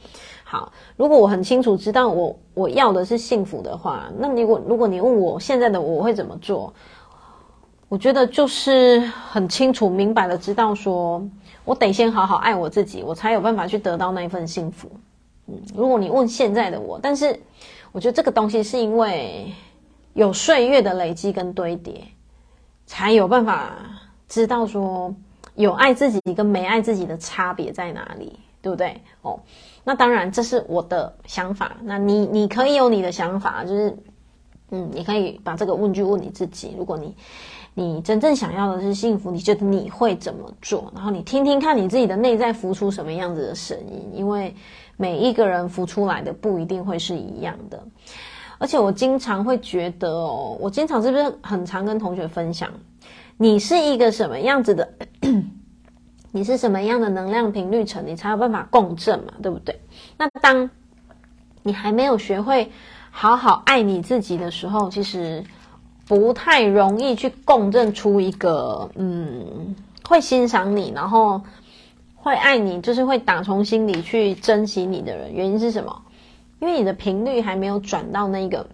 [0.44, 6.72] 好，如果我很清楚知道我我要的是幸福的话，那如果如果你问我现在的我，会怎么做？
[7.90, 11.28] 我觉得就是很清楚明白的知道说，
[11.66, 14.88] 我得先好好爱我自己，我才有办法去得到那一份幸福。
[15.48, 17.36] 嗯，如果你问现在的我，但是
[17.92, 19.52] 我觉得这个东西是因为。
[20.14, 22.02] 有岁月的累积跟堆叠，
[22.86, 23.72] 才有办法
[24.28, 25.14] 知道说
[25.56, 29.02] 有爱自己跟没爱自己的差别在哪里，对不对？
[29.22, 29.40] 哦，
[29.84, 33.96] 那当然这是我的想法，那你你可以有你的想法，就是
[34.72, 37.16] 嗯，你可以把这个问句问你自己：如果你
[37.74, 40.92] 你真正想要的是幸福，你觉得你会怎么做？
[40.94, 44.54] 然后你听听看你自己的内在浮出什么样子的声音，因为
[44.98, 47.82] 每一个人浮出来的不一定会是一样的。
[48.62, 52.70] 而且我经常会觉得哦，我经常是不是很常跟同学分享，
[53.36, 54.88] 你是一个什么样子的，
[56.32, 59.82] 你是什么样的能量频率层，你才有办法共振嘛，对不对？
[60.16, 60.70] 那当
[61.64, 62.72] 你还没有学会
[63.10, 65.44] 好好爱你自己的时候，其实
[66.08, 69.76] 不太容易去共振出一个嗯，
[70.08, 71.42] 会欣赏你，然后
[72.16, 75.34] 会爱你，就是会打从心里去珍惜你的人。
[75.34, 76.00] 原因是什么？
[76.62, 78.68] 因为你的频率还没有转到那个，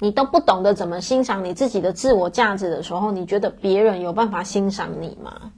[0.00, 5.52] 你都不懂得怎么欣赏你自己的自我价值的时候，你觉得别人有办法欣赏你吗？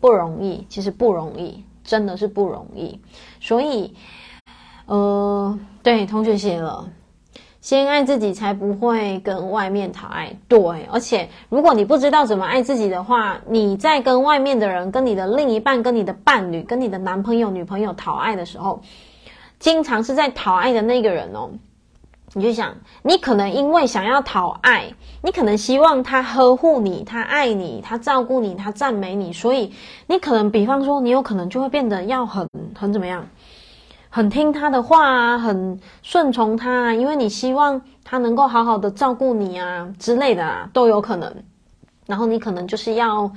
[0.00, 3.00] 不容易，其实不容易，真的是不容易。
[3.40, 3.94] 所以，
[4.84, 6.90] 呃，对，同学写了，
[7.62, 10.36] 先爱自己才不会跟外面讨爱。
[10.46, 10.60] 对，
[10.92, 18.82] 而且如果你不知道怎么爱自己的话，你在跟外面的人、跟你的另一半、跟你的伴侣、跟你的男朋友、女朋友讨爱的时候。
[19.60, 21.50] 经常是在讨爱的那个人哦，
[22.32, 29.70] 你就想，你可能因为想要讨爱，你可能希望他呵护你，他爱你，他照顾你，他赞美你，所以
[30.06, 33.28] 你可能，比方说，你有可能就会变得要很很怎么样，
[34.08, 41.30] 很听他的话啊，很顺从他啊，因为你希望他能够好好的照顾你啊之类的啊，都有可能。
[42.06, 43.30] 然后你可能就是要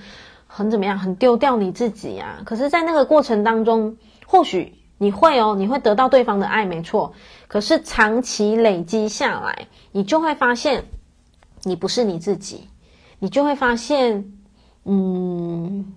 [0.47, 2.39] 很怎么样，很丢掉你自己啊。
[2.45, 4.73] 可是，在那个过程当中，或许。
[5.03, 7.11] 你会哦，你会得到对方的爱，没错。
[7.49, 10.85] 可是长期累积下来，你就会发现，
[11.63, 12.69] 你不是你自己，
[13.19, 14.31] 你就会发现，
[14.85, 15.93] 嗯，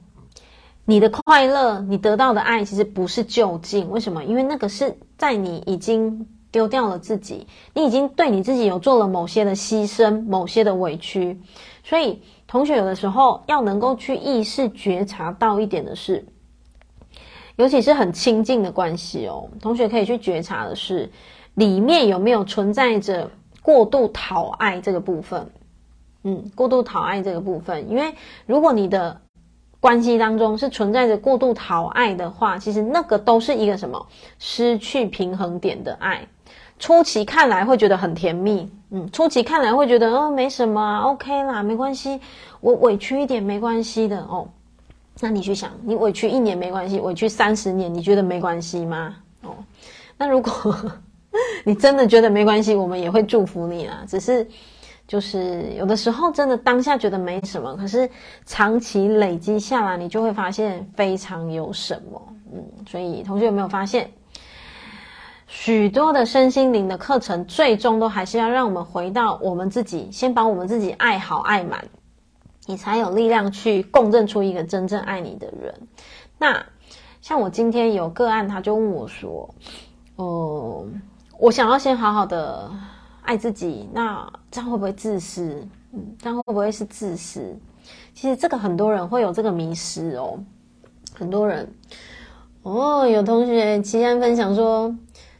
[0.85, 3.89] 你的快乐，你得到的爱，其实不是究竟。
[3.91, 4.25] 为什么？
[4.25, 11.41] 因为那个是在你已经丢掉了自己，你已经对你自己有做了某些的牺牲，某些的委屈。
[11.85, 16.27] 所以，同学有的时候要能够去意识觉察到一点的是。
[17.57, 21.11] 尤其是很亲近的关系哦，同学可以去觉察的是，
[21.55, 23.31] 里面有没有存在着
[23.63, 25.51] 过度讨爱这个部分？
[26.25, 28.15] 嗯，过度讨爱这个部分，因为
[28.47, 29.21] 如果你的
[29.81, 34.07] 关系当中是存在着过度讨爱的话，其实那个都是一个什么？
[34.39, 36.27] 失去平衡点的爱。
[36.79, 42.21] 初期看来会觉得很甜蜜，嗯，初期看来会觉得哦，没什么啊，OK 啦，没关系，
[42.61, 44.47] 我委屈一点没关系的哦。
[45.21, 49.17] 那你去想，你委屈一年没关系，委屈三十年，你觉得没关系吗？
[49.43, 49.57] 哦，
[50.19, 50.75] 那如果
[51.65, 54.05] 你真的觉得没关系，我们也会祝福你啊。
[54.07, 54.47] 只是，
[55.09, 58.09] 就是有的时候真的当下觉得没什么，可是
[58.45, 62.23] 长期累积下来，你就会发现非常有什么。
[62.53, 64.11] 嗯，所以同学有没有发现，
[65.47, 71.83] 许多的身心灵的课程，最终都还是要让我们回到我们自己，先把我们自己爱好爱满。
[72.67, 75.75] 你才有力量去共振出一个真正爱你的人。
[76.39, 76.67] 那
[77.23, 79.49] 像我今天有个案，他就问我说
[80.17, 80.87] ：“哦、
[81.39, 82.71] 我想要先好好的
[83.23, 85.67] 爱自己，那这样会不会自私？
[85.93, 87.57] 嗯，这样会不会是自私？
[88.13, 90.39] 其实这个很多人会有这个迷失哦，
[91.15, 91.73] 很多人
[92.63, 94.95] 哦，有同学齐安分享说。”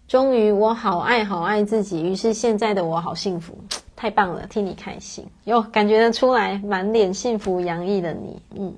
[0.09, 3.59] 终于，我好爱好爱自己，于是现在的我好幸福，
[3.97, 8.75] 太棒了，替你开心哟，感觉得出来，满脸幸福洋溢的你，嗯，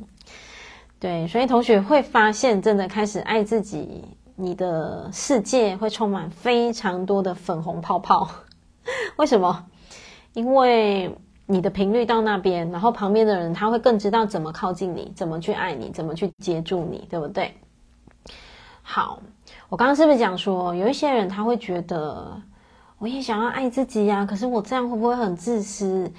[1.00, 4.04] 对，所以同学会发现，真的开始爱自己，
[4.36, 8.30] 你的世界会充满非常多的粉红泡泡。
[9.18, 9.66] 为什么？
[10.34, 11.12] 因为
[11.46, 17.52] 你的频率到那边，然后旁边的人他会更知道怎么靠近你，怎么去爱你，怎么去接住你，对不对？
[18.82, 19.20] 好。
[19.70, 22.40] 我刚刚是不是讲说，有一些人他会觉得，
[22.98, 26.12] 我也想要爱自己呀，可是我这样会不会很自私？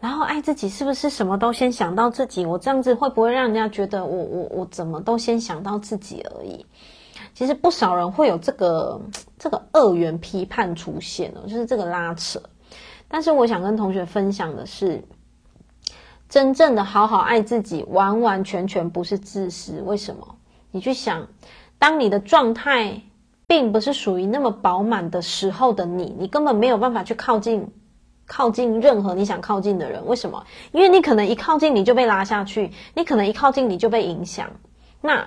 [0.00, 2.44] 然后爱自己是不是什么都先想到自己？
[2.44, 6.66] 我这样子会不会让人家觉得我我我怎么都先想到自己而已？
[7.34, 9.00] 其实不少人会有这个
[9.38, 12.42] 这个二元批判出现哦，就是这个拉扯。
[13.06, 15.04] 但是我想跟同学分享的是，
[16.28, 19.80] 真正的好好爱自己，完完全全不是自私。
[19.82, 20.36] 为什么？
[20.72, 21.28] 你去想。
[21.78, 23.02] 当你的状态
[23.52, 27.68] 并不是属于那么饱满的时候的你，你根本没有办法去靠近，
[28.26, 30.06] 靠近任何你想靠近的人。
[30.06, 30.46] 为什么？
[30.72, 34.48] 因为你可能一靠近你就被拉下去，你可能一靠近你就被影响。
[35.02, 35.26] 那，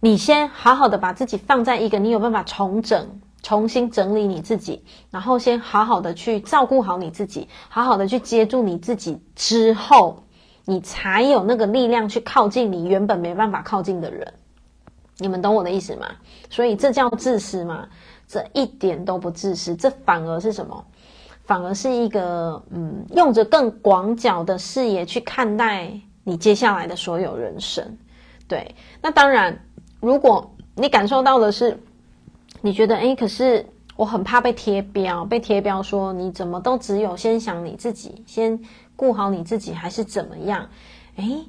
[0.00, 10.24] 你先好好的把自己放在一个你有办法重整、重新整理你自己，然后先好好的去照顾好你自己，好好的去接住你自己之后，
[10.66, 14.34] 你才有那个力量去靠近你原本没办法靠近的人。
[15.18, 16.06] 你们懂我的意思吗？
[16.48, 17.88] 所以这叫自私吗？
[18.28, 20.84] 这一点都不自私，这反而是什么？
[21.44, 25.90] 反而是一个嗯，用着更广角的视野去看待
[26.22, 27.84] 你接下来的所有人生。
[28.46, 29.58] 对，那当然，
[29.98, 31.76] 如果你感受到的是，
[32.60, 33.66] 你觉得诶，可是
[33.96, 38.60] 我很怕被贴标，被贴标说你怎么都只有先想你自己，先
[38.94, 40.68] 顾好你自己，还是怎么样？
[41.16, 41.44] 诶，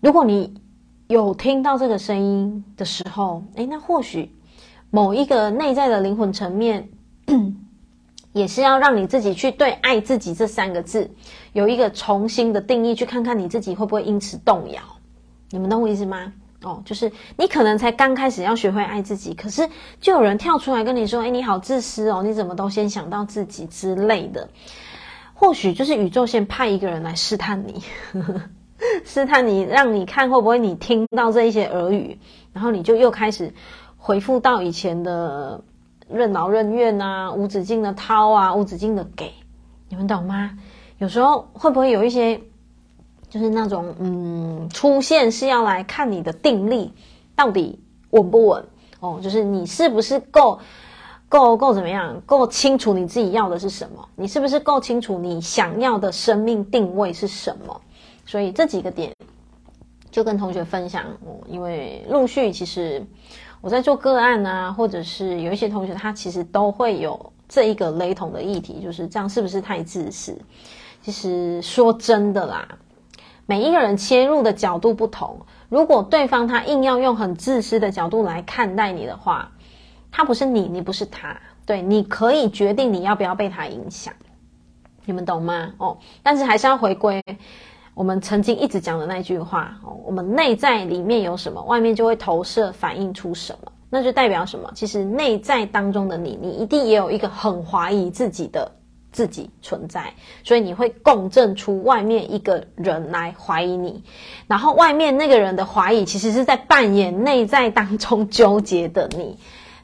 [0.00, 0.60] 如果你。
[1.08, 4.30] 有听到这个声音的时候，诶，那或许
[4.90, 6.88] 某一个内在的灵魂层面，
[8.32, 11.10] 也是要让你自己去对“爱自己”这三个字
[11.54, 14.82] 有一个重新的定义，去看看你自己会不会因此动摇。
[15.50, 16.30] 你们懂我意思吗？
[16.62, 19.66] 哦，就是你可能才刚开始要学会爱自己，可是
[20.00, 24.46] 就有人跳出来跟你说：“诶，你好自私哦，你怎么都先想到自己之类的。”
[25.32, 27.82] 或许就是宇宙先派一个人来试探你。
[29.04, 32.18] 试探你，让你看会不会你听到这一些耳语，
[32.52, 33.52] 然后你就又开始
[33.96, 35.62] 回复到以前的
[36.08, 39.32] 任劳任怨啊，无止境的掏啊，无止境的给，
[39.88, 40.58] 你们懂吗？
[40.98, 42.40] 有时候会不会有一些，
[43.28, 46.92] 就是那种嗯，出现是要来看你的定力
[47.36, 48.64] 到底稳不稳
[49.00, 50.58] 哦，就是你是不是够
[51.28, 54.08] 够够怎么样，够清楚你自己要的是什么？
[54.16, 57.80] 你是不是够清楚你想要的生命定位是什么？
[58.28, 59.10] 所以这几个点
[60.10, 61.06] 就跟同学分享，
[61.46, 63.02] 因为陆续其实
[63.62, 70.38] 我在做个案啊，或者是有一些同学他其实都会有这一个雷同的议题，就是这样是不是太自私？
[71.00, 72.68] 其实说真的啦，
[73.46, 79.50] 每一个人切入的角度不同，如果对方他硬要用很自私的角度来看待你的话，
[80.12, 84.12] 他不是你，你不是他，对，你可以决定你要不要被他影响，
[85.06, 85.72] 你们懂吗？
[85.78, 87.22] 哦，但是还是要回归。
[87.98, 94.70] 我们曾经一直讲的那句话哦，我们内在里面有什么，外面就会投射反映出什么，那就代表什么？
[94.72, 98.70] 其实内在当中的你，你一定也有一个很怀疑自己的
[99.10, 104.04] 自己存在，所以你会共振出外面一个人来怀疑你，
[104.46, 109.40] 然后外面那个人的怀疑，其实是在扮演内在当中纠结的你。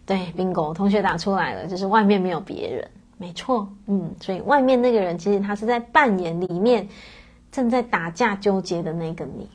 [0.07, 2.89] 对，bingo，同学打出来了，就是外面没有别人，
[3.19, 6.87] 没错，嗯，所以外面那个人其实他是在扮演里面。
[7.55, 9.49] 正在打架纠结的那个你，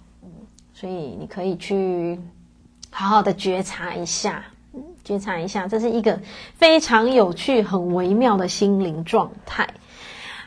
[0.74, 2.18] 所以你可以去
[2.90, 4.42] 好好的觉察一下，
[5.04, 6.18] 觉察一下，这是一个
[6.56, 9.68] 非常有趣、很微妙的心灵状态。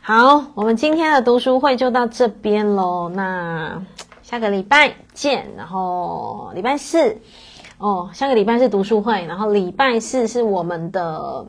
[0.01, 3.85] 好，我们今天的读书会就到这边喽，那
[4.23, 5.47] 下个礼拜见。
[5.55, 7.19] 然后礼拜四
[7.77, 11.47] 哦，下个礼拜是读书会，然后礼拜四是我们的。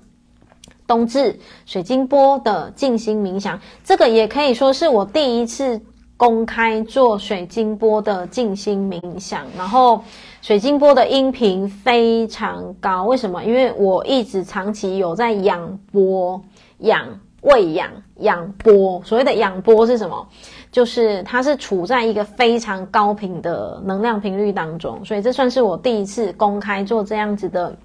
[0.85, 5.81] 冬至水晶波的静心冥想，这个也可以说是我第一次
[6.24, 9.45] 公开做水晶波的静心冥想。
[9.57, 10.01] 然后
[10.41, 13.43] 水晶波的音频非常高，为什么？
[13.43, 16.41] 因为我一直长期有在养波，
[16.78, 17.05] 养
[17.41, 19.01] 喂养养波。
[19.03, 20.26] 所谓的养波是什么？
[20.71, 27.76] 就是它是处在一个非常高频的能量频率当中，所以这算是我第一次公开做这样子的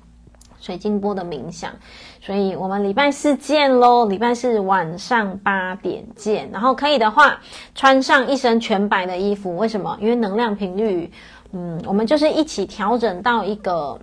[0.60, 1.72] 水晶波的冥想。
[2.20, 6.50] 所以我们礼拜四见喽，礼拜四晚上八点见。
[6.52, 7.40] 然后可以的话，
[7.74, 9.56] 穿上一身全白的衣服。
[9.56, 9.96] 为什么？
[10.00, 11.10] 因为能量频率，
[11.52, 13.98] 嗯，我们就是一起调整到一个。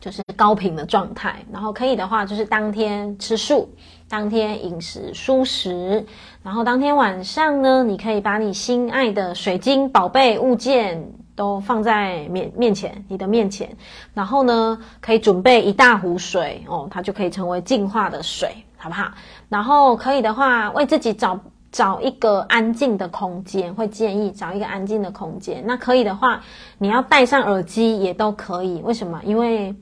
[0.00, 3.70] 就是高频的状态，然后可以的话，就是当天吃素，
[4.06, 6.04] 当天饮食蔬食，
[6.42, 13.68] 然后当天晚上呢，你可以把你心爱的水晶宝贝物件都放在面面前，你的面前，
[14.12, 19.10] 然后呢，可以准备一大壶水哦，它就可以成为净化的水，好不好？
[19.48, 21.38] 然后可以的话，为自己找。
[21.74, 25.60] 找一个安静的空间，会建议找一个安静的空间。
[25.66, 26.40] 那可以的话，
[26.78, 28.80] 你要戴上耳机也都可以。
[28.84, 29.20] 为什么？
[29.24, 29.74] 因为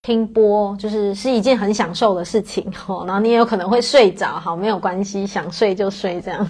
[0.00, 3.04] 听播就是是一件很享受的事情哦。
[3.06, 6.48] 然后你也有可能会睡着，好，没有关系，想睡就睡这样。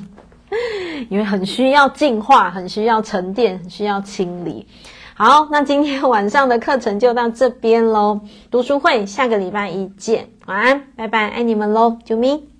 [1.09, 4.67] 因为很需要净化，很需要沉淀，很需要清理。
[5.15, 8.21] 好，那今天晚上的课程就到这边喽。
[8.51, 12.56] 读书会下个礼拜一见，晚安，拜拜，爱你们喽，啾咪。